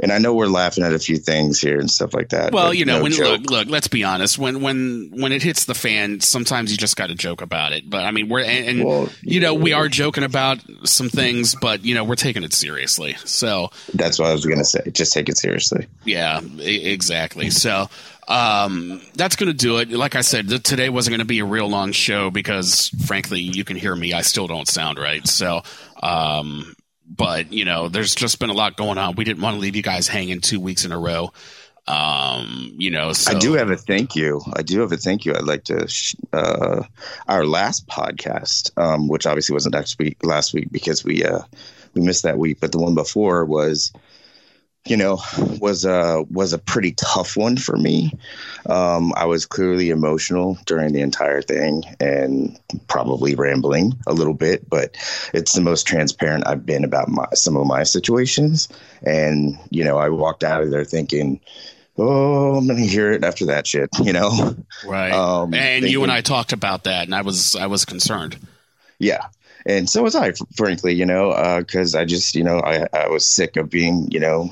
And 0.00 0.12
I 0.12 0.18
know 0.18 0.34
we're 0.34 0.46
laughing 0.46 0.84
at 0.84 0.92
a 0.92 0.98
few 0.98 1.16
things 1.16 1.60
here 1.60 1.78
and 1.78 1.90
stuff 1.90 2.14
like 2.14 2.28
that. 2.28 2.52
Well, 2.52 2.72
you 2.72 2.84
know, 2.84 2.98
no 2.98 3.02
when 3.02 3.12
look, 3.12 3.50
look, 3.50 3.68
let's 3.68 3.88
be 3.88 4.04
honest. 4.04 4.38
When 4.38 4.62
when 4.62 5.10
when 5.12 5.32
it 5.32 5.42
hits 5.42 5.64
the 5.64 5.74
fan, 5.74 6.20
sometimes 6.20 6.70
you 6.70 6.76
just 6.76 6.96
got 6.96 7.08
to 7.08 7.14
joke 7.14 7.42
about 7.42 7.72
it. 7.72 7.88
But 7.88 8.04
I 8.04 8.10
mean, 8.10 8.28
we're 8.28 8.40
and, 8.40 8.66
and 8.68 8.84
well, 8.84 9.08
you 9.22 9.40
know, 9.40 9.54
we 9.54 9.72
are 9.72 9.88
joking 9.88 10.24
about 10.24 10.60
some 10.84 11.08
things, 11.08 11.54
but 11.54 11.84
you 11.84 11.94
know, 11.94 12.04
we're 12.04 12.14
taking 12.14 12.44
it 12.44 12.52
seriously. 12.52 13.16
So 13.24 13.70
that's 13.94 14.18
what 14.18 14.28
I 14.28 14.32
was 14.32 14.46
going 14.46 14.58
to 14.58 14.64
say. 14.64 14.82
Just 14.92 15.12
take 15.12 15.28
it 15.28 15.36
seriously. 15.36 15.86
Yeah, 16.04 16.40
exactly. 16.58 17.50
So 17.50 17.88
um, 18.28 19.00
that's 19.14 19.36
going 19.36 19.48
to 19.48 19.56
do 19.56 19.78
it. 19.78 19.90
Like 19.90 20.14
I 20.14 20.20
said, 20.20 20.48
th- 20.48 20.62
today 20.62 20.90
wasn't 20.90 21.12
going 21.12 21.20
to 21.20 21.24
be 21.24 21.38
a 21.38 21.46
real 21.46 21.66
long 21.66 21.92
show 21.92 22.30
because, 22.30 22.88
frankly, 23.06 23.40
you 23.40 23.64
can 23.64 23.76
hear 23.76 23.96
me. 23.96 24.12
I 24.12 24.20
still 24.20 24.46
don't 24.46 24.68
sound 24.68 24.98
right. 24.98 25.26
So, 25.26 25.62
um, 26.02 26.76
but 27.08 27.52
you 27.52 27.64
know, 27.64 27.88
there's 27.88 28.14
just 28.14 28.38
been 28.38 28.50
a 28.50 28.54
lot 28.54 28.76
going 28.76 28.98
on. 28.98 29.16
We 29.16 29.24
didn't 29.24 29.42
want 29.42 29.54
to 29.56 29.60
leave 29.60 29.76
you 29.76 29.82
guys 29.82 30.08
hanging 30.08 30.40
two 30.40 30.60
weeks 30.60 30.84
in 30.84 30.92
a 30.92 30.98
row. 30.98 31.32
Um, 31.86 32.74
you 32.76 32.90
know, 32.90 33.14
so. 33.14 33.34
I 33.34 33.38
do 33.38 33.54
have 33.54 33.70
a 33.70 33.76
thank 33.76 34.14
you. 34.14 34.42
I 34.52 34.60
do 34.60 34.80
have 34.80 34.92
a 34.92 34.98
thank 34.98 35.24
you. 35.24 35.34
I'd 35.34 35.44
like 35.44 35.64
to, 35.64 35.88
sh- 35.88 36.16
uh, 36.34 36.82
our 37.26 37.46
last 37.46 37.86
podcast, 37.86 38.76
um, 38.76 39.08
which 39.08 39.26
obviously 39.26 39.54
wasn't 39.54 39.74
next 39.74 39.98
week, 39.98 40.18
last 40.22 40.52
week 40.52 40.70
because 40.70 41.02
we, 41.02 41.24
uh, 41.24 41.40
we 41.94 42.02
missed 42.02 42.24
that 42.24 42.36
week, 42.36 42.58
but 42.60 42.72
the 42.72 42.78
one 42.78 42.94
before 42.94 43.46
was, 43.46 43.90
you 44.88 44.96
know, 44.96 45.18
was 45.60 45.84
a 45.84 46.24
was 46.30 46.52
a 46.52 46.58
pretty 46.58 46.92
tough 46.92 47.36
one 47.36 47.56
for 47.56 47.76
me. 47.76 48.12
Um, 48.66 49.12
I 49.16 49.26
was 49.26 49.46
clearly 49.46 49.90
emotional 49.90 50.58
during 50.66 50.92
the 50.92 51.00
entire 51.00 51.42
thing 51.42 51.84
and 52.00 52.58
probably 52.88 53.34
rambling 53.34 53.94
a 54.06 54.12
little 54.12 54.34
bit, 54.34 54.68
but 54.68 54.96
it's 55.32 55.52
the 55.52 55.60
most 55.60 55.86
transparent 55.86 56.46
I've 56.46 56.66
been 56.66 56.84
about 56.84 57.08
my, 57.08 57.26
some 57.34 57.56
of 57.56 57.66
my 57.66 57.82
situations. 57.82 58.68
And 59.02 59.58
you 59.70 59.84
know, 59.84 59.98
I 59.98 60.08
walked 60.08 60.44
out 60.44 60.62
of 60.62 60.70
there 60.70 60.84
thinking, 60.84 61.40
"Oh, 61.96 62.56
I'm 62.56 62.66
gonna 62.66 62.80
hear 62.80 63.12
it 63.12 63.24
after 63.24 63.46
that 63.46 63.66
shit," 63.66 63.90
you 64.02 64.12
know. 64.12 64.56
Right. 64.86 65.12
Um, 65.12 65.54
and 65.54 65.84
you 65.84 66.02
and 66.02 66.12
I 66.12 66.20
talked 66.20 66.52
about 66.52 66.84
that, 66.84 67.04
and 67.04 67.14
I 67.14 67.22
was 67.22 67.54
I 67.56 67.66
was 67.66 67.84
concerned. 67.84 68.38
Yeah. 68.98 69.26
And 69.66 69.88
so 69.90 70.02
was 70.02 70.14
I, 70.14 70.32
frankly, 70.56 70.94
you 70.94 71.04
know, 71.04 71.58
because 71.58 71.94
I 71.94 72.06
just, 72.06 72.34
you 72.34 72.42
know, 72.42 72.60
I, 72.60 72.86
I 72.94 73.08
was 73.08 73.28
sick 73.28 73.56
of 73.56 73.68
being, 73.68 74.10
you 74.10 74.18
know, 74.18 74.50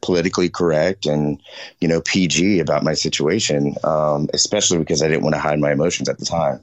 politically 0.00 0.48
correct 0.48 1.06
and, 1.06 1.40
you 1.80 1.88
know, 1.88 2.00
PG 2.00 2.60
about 2.60 2.84
my 2.84 2.94
situation, 2.94 3.74
um, 3.84 4.28
especially 4.32 4.78
because 4.78 5.02
I 5.02 5.08
didn't 5.08 5.22
want 5.22 5.34
to 5.34 5.40
hide 5.40 5.58
my 5.58 5.72
emotions 5.72 6.08
at 6.08 6.18
the 6.18 6.24
time. 6.24 6.60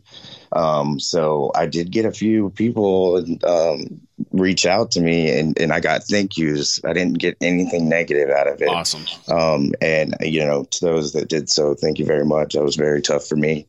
Um, 0.51 0.99
so 0.99 1.51
I 1.53 1.65
did 1.65 1.91
get 1.91 2.05
a 2.05 2.11
few 2.11 2.49
people 2.51 3.25
um, 3.43 4.01
reach 4.31 4.65
out 4.65 4.91
to 4.91 5.01
me 5.01 5.37
and, 5.37 5.59
and 5.59 5.73
I 5.73 5.79
got 5.79 6.03
thank 6.03 6.37
yous. 6.37 6.79
I 6.85 6.93
didn't 6.93 7.19
get 7.19 7.35
anything 7.41 7.89
negative 7.89 8.29
out 8.29 8.47
of 8.47 8.61
it. 8.61 8.69
Awesome. 8.69 9.05
Um, 9.29 9.73
and 9.81 10.15
you 10.21 10.45
know, 10.45 10.63
to 10.63 10.85
those 10.85 11.13
that 11.13 11.27
did 11.27 11.49
so, 11.49 11.73
thank 11.73 11.99
you 11.99 12.05
very 12.05 12.25
much. 12.25 12.53
That 12.53 12.63
was 12.63 12.75
very 12.75 13.01
tough 13.01 13.27
for 13.27 13.35
me. 13.35 13.67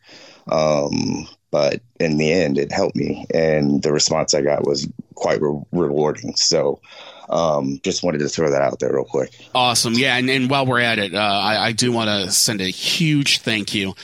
Um, 0.48 1.26
but 1.50 1.80
in 1.98 2.18
the 2.18 2.32
end, 2.32 2.58
it 2.58 2.72
helped 2.72 2.96
me, 2.96 3.24
and 3.32 3.82
the 3.82 3.92
response 3.92 4.34
I 4.34 4.42
got 4.42 4.66
was 4.66 4.88
quite 5.14 5.40
re- 5.40 5.62
rewarding. 5.72 6.36
So, 6.36 6.80
um, 7.28 7.80
just 7.82 8.02
wanted 8.02 8.18
to 8.18 8.28
throw 8.28 8.50
that 8.50 8.62
out 8.62 8.78
there 8.78 8.92
real 8.92 9.04
quick. 9.04 9.32
Awesome. 9.54 9.94
Yeah. 9.94 10.16
And, 10.16 10.28
and 10.30 10.50
while 10.50 10.66
we're 10.66 10.80
at 10.80 10.98
it, 10.98 11.14
uh, 11.14 11.18
I, 11.18 11.66
I 11.66 11.72
do 11.72 11.92
want 11.92 12.08
to 12.08 12.32
send 12.32 12.60
a 12.60 12.68
huge 12.68 13.40
thank 13.40 13.74
you 13.74 13.94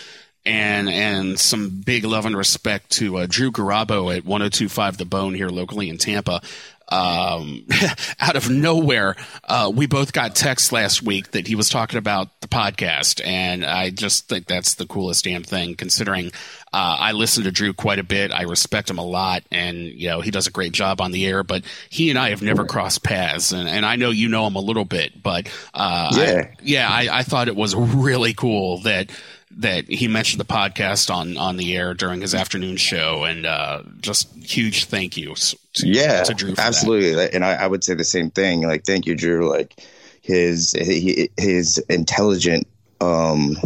and 0.45 0.89
and 0.89 1.39
some 1.39 1.71
big 1.71 2.05
love 2.05 2.27
and 2.27 2.37
respect 2.37 2.91
to 2.91 3.19
uh, 3.19 3.27
Drew 3.29 3.53
Garabo 3.53 4.15
at 4.17 4.25
1025 4.25 4.97
The 4.99 5.05
Bone 5.05 5.35
here 5.35 5.49
locally 5.49 5.89
in 5.89 5.99
Tampa. 5.99 6.43
Um, 6.92 7.66
out 8.20 8.37
of 8.37 8.50
nowhere, 8.50 9.16
uh, 9.44 9.72
we 9.74 9.87
both 9.87 10.12
got 10.12 10.35
texts 10.37 10.72
last 10.72 11.02
week 11.02 11.31
that 11.31 11.46
he 11.46 11.55
was 11.55 11.68
talking 11.70 11.98
about 11.98 12.40
the 12.40 12.48
podcast, 12.48 13.24
and 13.24 13.64
I 13.64 13.90
just 13.90 14.28
think 14.28 14.46
that's 14.46 14.74
the 14.74 14.87
coolest 14.87 15.24
damn 15.24 15.42
thing. 15.42 15.74
Considering 15.74 16.26
uh, 16.72 16.96
I 16.98 17.12
listen 17.12 17.44
to 17.44 17.50
Drew 17.50 17.72
quite 17.72 17.98
a 17.98 18.02
bit, 18.05 18.31
I 18.31 18.42
respect 18.42 18.90
him 18.90 18.98
a 18.98 19.05
lot, 19.05 19.42
and 19.50 19.78
you 19.78 20.09
know 20.11 20.20
he 20.20 20.31
does 20.31 20.46
a 20.46 20.50
great 20.50 20.72
job 20.72 21.00
on 21.00 21.12
the 21.12 21.26
air. 21.26 21.42
But 21.42 21.64
he 21.88 22.11
and 22.11 22.18
I 22.18 22.28
have 22.31 22.42
never 22.42 22.64
crossed 22.66 23.02
paths, 23.02 23.52
and, 23.52 23.68
and 23.68 23.87
I 23.87 23.96
know 23.96 24.11
you 24.11 24.28
know 24.28 24.46
him 24.46 24.57
a 24.57 24.61
little 24.61 24.85
bit, 24.85 25.22
but 25.22 25.46
uh, 25.72 26.11
I- 26.12 26.24
Yeah. 26.24 26.55
yeah, 26.62 26.88
I, 26.90 27.18
I 27.18 27.22
thought 27.22 27.48
it 27.48 27.57
was 27.57 27.74
really 27.74 28.35
cool 28.35 28.78
that 28.83 29.11
that 29.59 29.88
he 29.88 30.09
mentioned 30.09 30.41
the 30.41 30.45
podcast 30.47 31.12
on 31.15 31.37
on 31.37 31.57
the 31.57 31.77
air 31.77 31.95
during 31.95 32.21
his 32.21 32.35
afternoon 32.35 32.77
show, 32.77 33.25
and 33.25 33.47
uh, 33.47 33.83
just 34.01 34.33
huge 34.37 34.85
thank 34.87 35.17
you. 35.17 35.35
To, 35.35 35.88
Yeah, 35.88 36.23
to 36.25 36.35
Drew 36.35 36.51
for 36.51 36.57
that. 36.57 36.67
absolutely. 36.67 37.31
And 37.33 37.45
I, 37.45 37.53
I 37.55 37.67
would 37.67 37.83
say 37.85 37.95
the 37.95 38.05
same 38.05 38.31
thing. 38.31 38.62
Like, 38.62 38.85
thank 38.85 39.07
you, 39.07 39.15
Drew. 39.15 39.49
Like 39.51 39.81
his 40.23 40.73
he- 40.73 41.31
his 41.37 41.79
intelligent 41.88 42.67
um, 43.01 43.57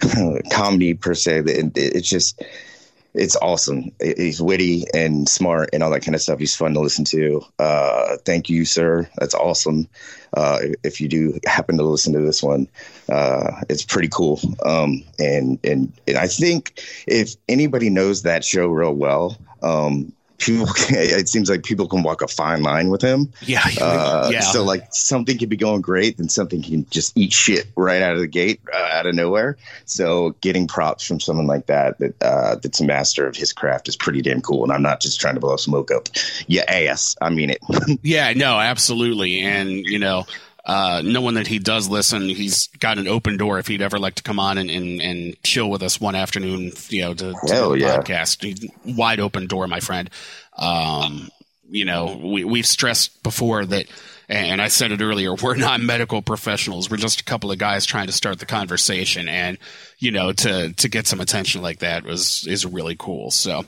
comedy 0.50 0.94
per 0.94 1.14
se. 1.14 1.38
it- 1.46 1.72
It's 1.76 2.08
just 2.08 2.42
it's 3.14 3.36
awesome. 3.36 3.92
He's 4.00 4.40
witty 4.40 4.86
and 4.94 5.28
smart 5.28 5.70
and 5.72 5.82
all 5.82 5.90
that 5.90 6.00
kind 6.04 6.14
of 6.14 6.22
stuff. 6.22 6.38
He's 6.38 6.56
fun 6.56 6.74
to 6.74 6.80
listen 6.80 7.04
to. 7.06 7.42
Uh, 7.58 8.16
thank 8.24 8.48
you, 8.48 8.64
sir. 8.64 9.08
That's 9.18 9.34
awesome. 9.34 9.88
Uh, 10.34 10.58
if 10.82 11.00
you 11.00 11.08
do 11.08 11.38
happen 11.44 11.76
to 11.76 11.84
listen 11.84 12.14
to 12.14 12.20
this 12.20 12.42
one, 12.42 12.68
uh, 13.10 13.62
it's 13.68 13.84
pretty 13.84 14.08
cool. 14.08 14.40
Um, 14.64 15.04
and, 15.18 15.58
and 15.62 15.92
and 16.06 16.16
I 16.16 16.26
think 16.26 16.82
if 17.06 17.36
anybody 17.48 17.90
knows 17.90 18.22
that 18.22 18.44
show 18.44 18.68
real 18.68 18.94
well, 18.94 19.36
um, 19.62 20.12
people 20.42 20.66
can, 20.74 20.96
it 20.98 21.28
seems 21.28 21.48
like 21.48 21.62
people 21.62 21.86
can 21.88 22.02
walk 22.02 22.22
a 22.22 22.28
fine 22.28 22.62
line 22.62 22.90
with 22.90 23.00
him. 23.02 23.32
Yeah, 23.42 23.62
Uh, 23.80 24.30
yeah. 24.32 24.40
So 24.40 24.64
like 24.64 24.88
something 24.90 25.38
can 25.38 25.48
be 25.48 25.56
going 25.56 25.80
great, 25.80 26.16
then 26.18 26.28
something 26.28 26.62
can 26.62 26.86
just 26.90 27.16
eat 27.16 27.32
shit 27.32 27.66
right 27.76 28.02
out 28.02 28.14
of 28.14 28.20
the 28.20 28.26
gate, 28.26 28.60
uh, 28.72 28.88
out 28.92 29.06
of 29.06 29.14
nowhere. 29.14 29.56
So 29.84 30.30
getting 30.40 30.66
props 30.66 31.04
from 31.04 31.20
someone 31.20 31.46
like 31.46 31.66
that, 31.66 31.98
that 31.98 32.22
uh, 32.22 32.56
that's 32.56 32.80
a 32.80 32.84
master 32.84 33.26
of 33.26 33.36
his 33.36 33.52
craft, 33.52 33.88
is 33.88 33.96
pretty 33.96 34.22
damn 34.22 34.40
cool. 34.40 34.64
And 34.64 34.72
I'm 34.72 34.82
not 34.82 35.00
just 35.00 35.20
trying 35.20 35.34
to 35.34 35.40
blow 35.40 35.56
smoke 35.56 35.90
up 35.90 36.08
your 36.46 36.64
ass. 36.68 37.16
I 37.20 37.30
mean 37.30 37.50
it. 37.50 37.58
Yeah, 38.02 38.32
no, 38.32 38.58
absolutely. 38.58 39.40
And, 39.42 39.70
you 39.70 39.98
know, 39.98 40.26
uh, 40.64 41.02
knowing 41.04 41.34
that 41.34 41.48
he 41.48 41.58
does 41.58 41.88
listen, 41.88 42.28
he's 42.28 42.68
got 42.78 42.98
an 42.98 43.08
open 43.08 43.36
door 43.36 43.58
if 43.58 43.66
he'd 43.66 43.82
ever 43.82 43.98
like 43.98 44.14
to 44.14 44.22
come 44.22 44.38
on 44.38 44.58
and, 44.58 44.70
and, 44.70 45.00
and 45.00 45.42
chill 45.42 45.68
with 45.68 45.82
us 45.82 46.00
one 46.00 46.14
afternoon, 46.14 46.72
you 46.88 47.02
know, 47.02 47.14
to, 47.14 47.34
Hell 47.48 47.70
the 47.70 47.80
yeah. 47.80 47.96
podcast. 47.96 48.70
Wide 48.96 49.18
open 49.18 49.46
door, 49.46 49.66
my 49.66 49.80
friend. 49.80 50.08
Um, 50.56 51.28
you 51.68 51.84
know, 51.84 52.20
we, 52.22 52.44
we've 52.44 52.66
stressed 52.66 53.22
before 53.22 53.64
that, 53.66 53.86
and 54.32 54.62
I 54.62 54.68
said 54.68 54.92
it 54.92 55.02
earlier, 55.02 55.34
we're 55.34 55.56
not 55.56 55.80
medical 55.82 56.22
professionals. 56.22 56.90
We're 56.90 56.96
just 56.96 57.20
a 57.20 57.24
couple 57.24 57.52
of 57.52 57.58
guys 57.58 57.84
trying 57.84 58.06
to 58.06 58.12
start 58.12 58.38
the 58.38 58.46
conversation. 58.46 59.28
And, 59.28 59.58
you 59.98 60.10
know, 60.10 60.32
to, 60.32 60.72
to 60.72 60.88
get 60.88 61.06
some 61.06 61.20
attention 61.20 61.60
like 61.60 61.80
that 61.80 62.04
was, 62.04 62.46
is 62.46 62.64
really 62.64 62.96
cool. 62.98 63.30
So, 63.30 63.64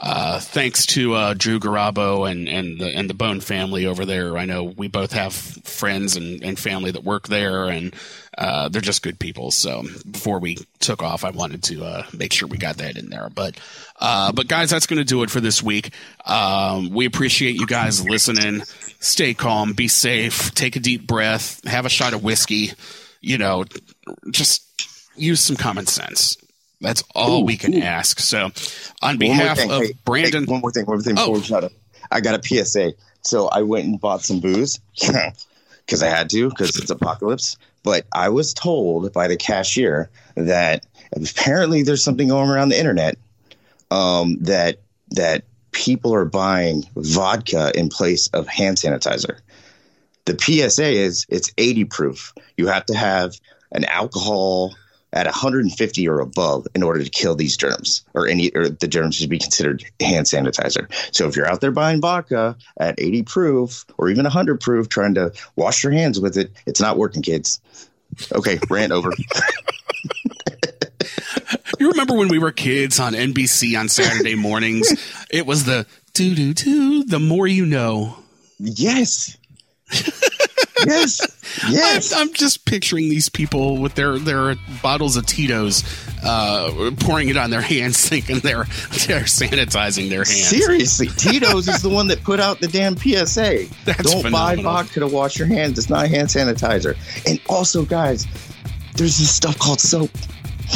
uh, 0.00 0.40
thanks 0.40 0.86
to, 0.86 1.12
uh, 1.12 1.34
Drew 1.34 1.60
Garabo 1.60 2.30
and, 2.30 2.48
and 2.48 2.80
the, 2.80 2.86
and 2.86 3.10
the 3.10 3.14
Bone 3.14 3.40
family 3.40 3.84
over 3.84 4.06
there. 4.06 4.38
I 4.38 4.46
know 4.46 4.64
we 4.64 4.88
both 4.88 5.12
have 5.12 5.34
friends 5.34 6.16
and, 6.16 6.42
and 6.42 6.58
family 6.58 6.90
that 6.92 7.04
work 7.04 7.28
there 7.28 7.66
and, 7.66 7.94
uh, 8.38 8.68
they're 8.68 8.82
just 8.82 9.02
good 9.02 9.18
people. 9.18 9.50
So 9.50 9.82
before 10.10 10.38
we 10.38 10.58
took 10.80 11.02
off, 11.02 11.24
I 11.24 11.30
wanted 11.30 11.62
to, 11.64 11.84
uh, 11.84 12.02
make 12.12 12.32
sure 12.32 12.48
we 12.48 12.58
got 12.58 12.76
that 12.78 12.96
in 12.98 13.08
there. 13.08 13.28
But, 13.34 13.58
uh, 14.00 14.32
but 14.32 14.46
guys, 14.48 14.70
that's 14.70 14.86
going 14.86 14.98
to 14.98 15.04
do 15.04 15.22
it 15.22 15.30
for 15.30 15.40
this 15.40 15.62
week. 15.62 15.92
Um, 16.26 16.90
we 16.90 17.06
appreciate 17.06 17.54
you 17.56 17.66
guys 17.66 18.04
listening. 18.06 18.62
Stay 19.00 19.34
calm, 19.34 19.72
be 19.72 19.88
safe, 19.88 20.54
take 20.54 20.76
a 20.76 20.80
deep 20.80 21.06
breath, 21.06 21.66
have 21.66 21.86
a 21.86 21.90
shot 21.90 22.12
of 22.12 22.22
whiskey, 22.22 22.72
you 23.20 23.38
know, 23.38 23.64
just 24.30 24.62
use 25.16 25.40
some 25.40 25.56
common 25.56 25.86
sense. 25.86 26.36
That's 26.80 27.02
all 27.14 27.40
Ooh, 27.40 27.44
we 27.46 27.56
can 27.56 27.74
ooh. 27.74 27.80
ask. 27.82 28.18
So, 28.20 28.50
on 29.00 29.16
behalf 29.16 29.58
of 29.58 29.82
Hey, 29.82 29.94
Brandon, 30.04 30.44
hey, 30.44 30.52
one 30.52 30.60
more 30.60 30.70
thing. 30.72 30.84
One 30.84 30.96
more 30.96 31.02
thing 31.02 31.14
Oh. 31.16 31.22
before 31.22 31.34
we 31.36 31.42
shut 31.42 31.64
up. 31.64 31.72
I 32.10 32.20
got 32.20 32.38
a 32.38 32.42
PSA. 32.64 32.92
So 33.22 33.48
I 33.48 33.62
went 33.62 33.86
and 33.86 34.00
bought 34.00 34.22
some 34.22 34.40
booze 34.40 34.78
because 35.00 36.02
I 36.02 36.08
had 36.08 36.30
to 36.30 36.48
because 36.50 36.76
it's 36.76 36.90
apocalypse. 36.90 37.56
But 37.86 38.04
I 38.12 38.30
was 38.30 38.52
told 38.52 39.12
by 39.12 39.28
the 39.28 39.36
cashier 39.36 40.10
that 40.34 40.84
apparently 41.12 41.84
there's 41.84 42.02
something 42.02 42.26
going 42.26 42.50
around 42.50 42.70
the 42.70 42.78
internet 42.80 43.16
um, 43.92 44.38
that 44.40 44.80
that 45.12 45.44
people 45.70 46.12
are 46.12 46.24
buying 46.24 46.82
vodka 46.96 47.70
in 47.76 47.88
place 47.88 48.26
of 48.34 48.48
hand 48.48 48.78
sanitizer. 48.78 49.38
The 50.24 50.36
PSA 50.36 50.84
is 50.84 51.26
it's 51.28 51.52
80 51.58 51.84
proof. 51.84 52.34
You 52.56 52.66
have 52.66 52.86
to 52.86 52.96
have 52.96 53.38
an 53.70 53.84
alcohol 53.84 54.74
at 55.16 55.24
150 55.24 56.08
or 56.08 56.20
above 56.20 56.66
in 56.74 56.82
order 56.82 57.02
to 57.02 57.08
kill 57.08 57.34
these 57.34 57.56
germs 57.56 58.04
or 58.12 58.28
any 58.28 58.50
or 58.54 58.68
the 58.68 58.86
germs 58.86 59.14
should 59.14 59.30
be 59.30 59.38
considered 59.38 59.82
hand 59.98 60.26
sanitizer. 60.26 60.92
So 61.14 61.26
if 61.26 61.36
you're 61.36 61.50
out 61.50 61.62
there 61.62 61.70
buying 61.70 62.02
vodka 62.02 62.54
at 62.78 63.00
80 63.00 63.22
proof 63.22 63.86
or 63.96 64.10
even 64.10 64.24
100 64.24 64.60
proof 64.60 64.90
trying 64.90 65.14
to 65.14 65.32
wash 65.56 65.82
your 65.82 65.92
hands 65.92 66.20
with 66.20 66.36
it, 66.36 66.52
it's 66.66 66.82
not 66.82 66.98
working 66.98 67.22
kids. 67.22 67.62
Okay, 68.30 68.58
rant 68.68 68.92
over. 68.92 69.10
you 71.80 71.90
remember 71.90 72.14
when 72.14 72.28
we 72.28 72.38
were 72.38 72.52
kids 72.52 73.00
on 73.00 73.14
NBC 73.14 73.78
on 73.78 73.88
Saturday 73.88 74.34
mornings? 74.34 74.92
it 75.30 75.46
was 75.46 75.64
the 75.64 75.86
do 76.12 76.34
do 76.34 76.52
do. 76.52 77.04
The 77.04 77.20
more 77.20 77.46
you 77.46 77.64
know. 77.64 78.18
yes. 78.58 79.38
Yes. 80.86 81.32
Yes. 81.70 82.12
I'm, 82.12 82.22
I'm 82.28 82.34
just 82.34 82.64
picturing 82.66 83.08
these 83.08 83.28
people 83.28 83.78
with 83.78 83.94
their 83.94 84.18
their 84.18 84.56
bottles 84.82 85.16
of 85.16 85.26
Tito's, 85.26 85.84
uh, 86.24 86.90
pouring 86.98 87.28
it 87.28 87.36
on 87.36 87.50
their 87.50 87.60
hands, 87.60 88.06
thinking 88.08 88.40
they're 88.40 88.64
they're 89.06 89.22
sanitizing 89.22 90.08
their 90.10 90.24
hands. 90.24 90.48
Seriously, 90.48 91.06
Tito's 91.06 91.68
is 91.68 91.82
the 91.82 91.88
one 91.88 92.08
that 92.08 92.22
put 92.24 92.40
out 92.40 92.60
the 92.60 92.66
damn 92.66 92.96
PSA. 92.96 93.66
That's 93.84 94.02
Don't 94.02 94.22
buy 94.24 94.56
phenomenal. 94.56 94.64
vodka 94.64 95.00
to 95.00 95.06
wash 95.06 95.38
your 95.38 95.46
hands. 95.48 95.78
It's 95.78 95.88
not 95.88 96.08
hand 96.08 96.28
sanitizer. 96.28 96.96
And 97.26 97.40
also, 97.48 97.84
guys, 97.84 98.26
there's 98.96 99.16
this 99.16 99.32
stuff 99.34 99.56
called 99.58 99.80
soap. 99.80 100.10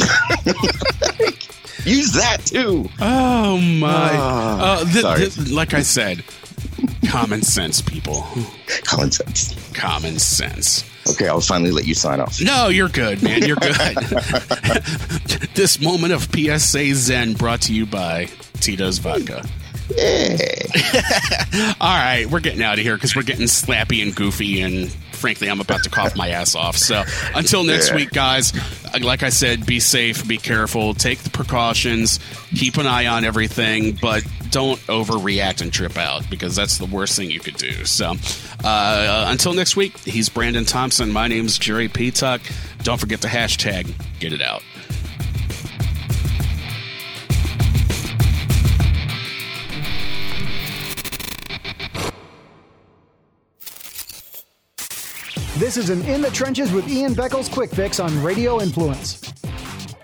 Use 1.83 2.13
that 2.13 2.41
too. 2.45 2.87
Oh 3.01 3.57
my! 3.57 4.09
Ah, 4.13 4.79
uh, 4.81 4.83
th- 4.85 5.01
sorry. 5.01 5.29
th- 5.29 5.49
like 5.49 5.73
I 5.73 5.81
said, 5.81 6.23
common 7.07 7.41
sense, 7.41 7.81
people. 7.81 8.25
Common 8.83 9.11
sense. 9.11 9.73
Common 9.73 10.19
sense. 10.19 10.83
Okay, 11.09 11.27
I'll 11.27 11.41
finally 11.41 11.71
let 11.71 11.85
you 11.85 11.93
sign 11.95 12.19
off. 12.19 12.39
No, 12.41 12.67
you're 12.69 12.89
good, 12.89 13.23
man. 13.23 13.43
You're 13.43 13.55
good. 13.55 13.97
this 15.55 15.81
moment 15.81 16.13
of 16.13 16.23
PSA 16.33 16.93
Zen 16.95 17.33
brought 17.33 17.61
to 17.61 17.73
you 17.73 17.85
by 17.85 18.27
Tito's 18.59 18.99
Vodka. 18.99 19.43
All 21.81 21.97
right, 21.97 22.25
we're 22.29 22.39
getting 22.39 22.61
out 22.61 22.77
of 22.77 22.85
here 22.85 22.95
because 22.95 23.15
we're 23.15 23.23
getting 23.23 23.47
slappy 23.47 24.01
and 24.01 24.15
goofy, 24.15 24.61
and 24.61 24.95
frankly, 25.21 25.49
I'm 25.49 25.61
about 25.61 25.83
to 25.83 25.89
cough 25.89 26.15
my 26.15 26.29
ass 26.29 26.55
off. 26.55 26.75
So 26.77 27.03
until 27.35 27.63
next 27.63 27.89
Yeah. 27.89 27.95
week, 27.95 28.09
guys, 28.11 28.51
like 28.99 29.23
I 29.23 29.29
said, 29.29 29.65
be 29.65 29.79
safe, 29.79 30.27
be 30.27 30.37
careful, 30.37 30.93
take 30.93 31.19
the 31.19 31.29
precautions, 31.29 32.19
keep 32.55 32.77
an 32.77 32.87
eye 32.87 33.05
on 33.07 33.23
everything, 33.23 33.97
but 34.01 34.23
don't 34.49 34.79
overreact 34.87 35.61
and 35.61 35.71
trip 35.71 35.97
out 35.97 36.29
because 36.29 36.55
that's 36.57 36.77
the 36.77 36.85
worst 36.85 37.15
thing 37.15 37.31
you 37.31 37.39
could 37.39 37.55
do. 37.55 37.85
So 37.85 38.15
uh, 38.63 39.25
until 39.29 39.53
next 39.53 39.75
week, 39.77 39.97
he's 39.99 40.27
Brandon 40.27 40.65
Thompson. 40.65 41.11
My 41.11 41.27
name's 41.27 41.57
Jerry 41.57 41.87
Petuck. 41.87 42.41
Don't 42.83 42.99
forget 42.99 43.21
the 43.21 43.27
hashtag, 43.29 43.93
get 44.19 44.33
it 44.33 44.41
out. 44.41 44.63
This 55.71 55.89
is 55.89 55.89
an 55.89 56.05
In 56.05 56.21
the 56.21 56.29
Trenches 56.29 56.73
with 56.73 56.89
Ian 56.89 57.15
Beckles 57.15 57.49
quick 57.49 57.71
fix 57.71 58.01
on 58.01 58.21
Radio 58.21 58.59
Influence. 58.61 59.21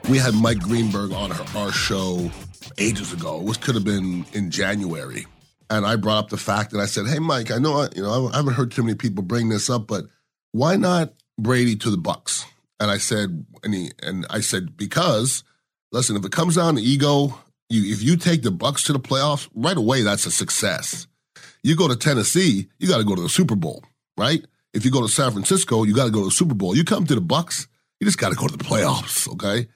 we 0.10 0.17
had 0.17 0.34
Mike 0.34 0.60
Greenberg 0.60 1.12
on 1.12 1.34
our, 1.34 1.45
our 1.58 1.71
show 1.73 2.32
ages 2.77 3.12
ago, 3.12 3.41
which 3.41 3.60
could 3.60 3.75
have 3.75 3.84
been 3.84 4.25
in 4.32 4.49
January. 4.49 5.25
And 5.69 5.86
I 5.86 5.97
brought 5.97 6.19
up 6.19 6.30
the 6.30 6.38
fact 6.38 6.71
that 6.71 6.80
I 6.80 6.86
said, 6.86 7.06
"Hey, 7.06 7.19
Mike, 7.19 7.51
I 7.51 7.58
know 7.58 7.82
I, 7.82 7.89
you 7.93 8.01
know 8.01 8.30
I 8.30 8.38
haven't 8.38 8.53
heard 8.53 8.71
too 8.71 8.82
many 8.82 8.95
people 8.95 9.25
bring 9.25 9.49
this 9.49 9.69
up, 9.69 9.88
but 9.88 10.06
why 10.53 10.77
not 10.77 11.12
Brady 11.38 11.75
to 11.75 11.89
the 11.89 11.97
Bucks?" 11.97 12.45
And 12.80 12.89
I 12.89 12.97
said, 12.97 13.45
and, 13.62 13.73
he, 13.73 13.91
and 14.01 14.25
I 14.30 14.39
said 14.39 14.77
because 14.77 15.43
listen, 15.91 16.15
if 16.15 16.23
it 16.23 16.32
comes 16.32 16.56
down 16.56 16.77
to 16.77 16.82
ego, 16.82 17.38
you 17.69 17.91
if 17.91 18.01
you 18.01 18.15
take 18.15 18.41
the 18.41 18.51
Bucks 18.51 18.86
to 18.86 18.93
the 18.93 19.01
playoffs 19.01 19.49
right 19.53 19.75
away, 19.75 20.01
that's 20.01 20.25
a 20.25 20.32
success. 20.32 21.08
You 21.62 21.75
go 21.75 21.89
to 21.89 21.97
Tennessee, 21.97 22.69
you 22.80 22.88
got 22.88 22.99
to 22.99 23.03
go 23.03 23.15
to 23.15 23.21
the 23.21 23.27
Super 23.27 23.58
Bowl, 23.58 23.84
right? 24.17 24.45
If 24.73 24.86
you 24.86 24.91
go 24.91 25.01
to 25.01 25.08
San 25.08 25.32
Francisco, 25.32 25.84
you 25.84 25.95
got 25.95 26.06
to 26.06 26.12
go 26.12 26.19
to 26.19 26.25
the 26.25 26.32
Super 26.32 26.53
Bowl. 26.53 26.75
You 26.75 26.84
come 26.84 27.06
to 27.06 27.15
the 27.15 27.21
Bucks, 27.21 27.67
you 27.99 28.06
just 28.06 28.19
got 28.19 28.30
to 28.30 28.36
go 28.36 28.47
to 28.47 28.58
the 28.58 28.63
playoffs, 28.63 29.27
okay? 29.34 29.67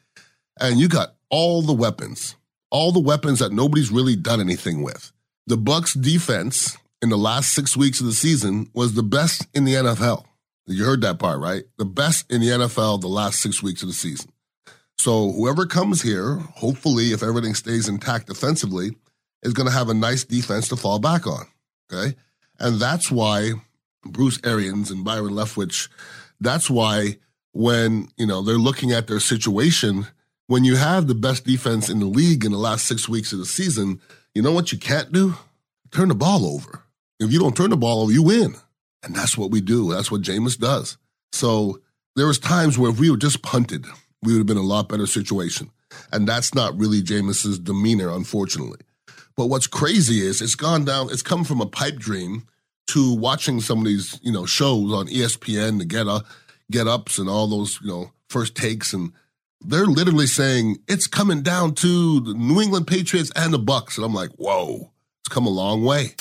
And 0.59 0.79
you 0.79 0.87
got 0.87 1.15
all 1.29 1.61
the 1.61 1.73
weapons, 1.73 2.35
all 2.69 2.91
the 2.91 2.99
weapons 2.99 3.39
that 3.39 3.51
nobody's 3.51 3.89
really 3.89 4.15
done 4.15 4.39
anything 4.39 4.83
with. 4.83 5.11
The 5.47 5.57
Bucks 5.57 5.93
defense 5.93 6.77
in 7.01 7.09
the 7.09 7.17
last 7.17 7.53
6 7.53 7.75
weeks 7.75 7.99
of 7.99 8.05
the 8.05 8.13
season 8.13 8.69
was 8.73 8.93
the 8.93 9.03
best 9.03 9.47
in 9.53 9.65
the 9.65 9.73
NFL. 9.73 10.25
You 10.67 10.85
heard 10.85 11.01
that 11.01 11.19
part, 11.19 11.39
right? 11.39 11.63
The 11.77 11.85
best 11.85 12.31
in 12.31 12.41
the 12.41 12.49
NFL 12.49 13.01
the 13.01 13.07
last 13.07 13.41
6 13.41 13.63
weeks 13.63 13.81
of 13.81 13.87
the 13.87 13.93
season. 13.93 14.31
So 14.99 15.31
whoever 15.31 15.65
comes 15.65 16.03
here, 16.03 16.35
hopefully 16.35 17.11
if 17.11 17.23
everything 17.23 17.55
stays 17.55 17.89
intact 17.89 18.27
defensively, 18.27 18.91
is 19.41 19.53
going 19.53 19.67
to 19.67 19.73
have 19.73 19.89
a 19.89 19.95
nice 19.95 20.23
defense 20.23 20.67
to 20.67 20.75
fall 20.75 20.99
back 20.99 21.25
on, 21.25 21.47
okay? 21.91 22.15
And 22.59 22.79
that's 22.79 23.09
why 23.09 23.53
Bruce 24.05 24.39
Arians 24.43 24.91
and 24.91 25.03
Byron 25.03 25.33
Leftwich, 25.33 25.89
that's 26.39 26.69
why 26.69 27.17
when, 27.53 28.07
you 28.17 28.25
know, 28.25 28.41
they're 28.41 28.55
looking 28.55 28.91
at 28.91 29.07
their 29.07 29.19
situation, 29.19 30.07
when 30.47 30.63
you 30.63 30.75
have 30.75 31.07
the 31.07 31.15
best 31.15 31.45
defense 31.45 31.89
in 31.89 31.99
the 31.99 32.05
league 32.05 32.43
in 32.43 32.51
the 32.51 32.57
last 32.57 32.85
six 32.85 33.07
weeks 33.07 33.31
of 33.31 33.39
the 33.39 33.45
season, 33.45 34.01
you 34.33 34.41
know 34.41 34.51
what 34.51 34.71
you 34.71 34.77
can't 34.77 35.11
do? 35.11 35.35
Turn 35.91 36.07
the 36.07 36.15
ball 36.15 36.45
over. 36.45 36.83
If 37.19 37.31
you 37.31 37.39
don't 37.39 37.55
turn 37.55 37.69
the 37.69 37.77
ball 37.77 38.01
over, 38.01 38.11
you 38.11 38.23
win. 38.23 38.55
And 39.03 39.15
that's 39.15 39.37
what 39.37 39.51
we 39.51 39.61
do. 39.61 39.91
That's 39.91 40.11
what 40.11 40.21
Jameis 40.21 40.57
does. 40.57 40.97
So 41.31 41.81
there 42.15 42.27
was 42.27 42.39
times 42.39 42.77
where 42.77 42.91
if 42.91 42.99
we 42.99 43.09
were 43.09 43.17
just 43.17 43.41
punted, 43.41 43.85
we 44.23 44.33
would 44.33 44.39
have 44.39 44.47
been 44.47 44.57
in 44.57 44.63
a 44.63 44.67
lot 44.67 44.89
better 44.89 45.07
situation. 45.07 45.71
And 46.11 46.27
that's 46.27 46.53
not 46.53 46.77
really 46.77 47.01
Jameis's 47.01 47.59
demeanor, 47.59 48.09
unfortunately. 48.09 48.79
But 49.35 49.47
what's 49.47 49.67
crazy 49.67 50.25
is 50.25 50.41
it's 50.41 50.55
gone 50.55 50.85
down, 50.85 51.09
it's 51.11 51.21
come 51.21 51.43
from 51.43 51.61
a 51.61 51.65
pipe 51.65 51.95
dream 51.95 52.47
to 52.87 53.15
watching 53.15 53.61
some 53.61 53.79
of 53.79 53.85
these, 53.85 54.19
you 54.21 54.31
know, 54.31 54.45
shows 54.45 54.91
on 54.91 55.07
ESPN, 55.07 55.79
the 55.79 55.85
get 55.85 56.07
up, 56.07 56.25
get 56.69 56.87
ups 56.87 57.17
and 57.17 57.29
all 57.29 57.47
those, 57.47 57.79
you 57.81 57.87
know, 57.87 58.11
first 58.29 58.55
takes 58.55 58.93
and 58.93 59.11
they're 59.63 59.85
literally 59.85 60.27
saying 60.27 60.77
it's 60.87 61.07
coming 61.07 61.41
down 61.41 61.75
to 61.75 62.19
the 62.21 62.33
New 62.33 62.61
England 62.61 62.87
Patriots 62.87 63.31
and 63.35 63.53
the 63.53 63.59
Bucks. 63.59 63.97
And 63.97 64.05
I'm 64.05 64.13
like, 64.13 64.31
whoa, 64.31 64.91
it's 65.21 65.29
come 65.29 65.45
a 65.45 65.49
long 65.49 65.83
way. 65.83 66.15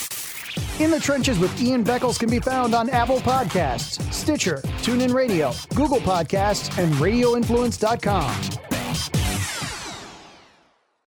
In 0.79 0.91
the 0.91 0.99
Trenches 0.99 1.39
with 1.39 1.61
Ian 1.61 1.83
Beckles 1.83 2.19
can 2.19 2.29
be 2.29 2.39
found 2.39 2.75
on 2.75 2.89
Apple 2.89 3.19
Podcasts, 3.19 4.01
Stitcher, 4.13 4.57
TuneIn 4.81 5.13
Radio, 5.13 5.53
Google 5.75 5.99
Podcasts, 5.99 6.77
and 6.77 6.93
RadioInfluence.com. 6.95 8.70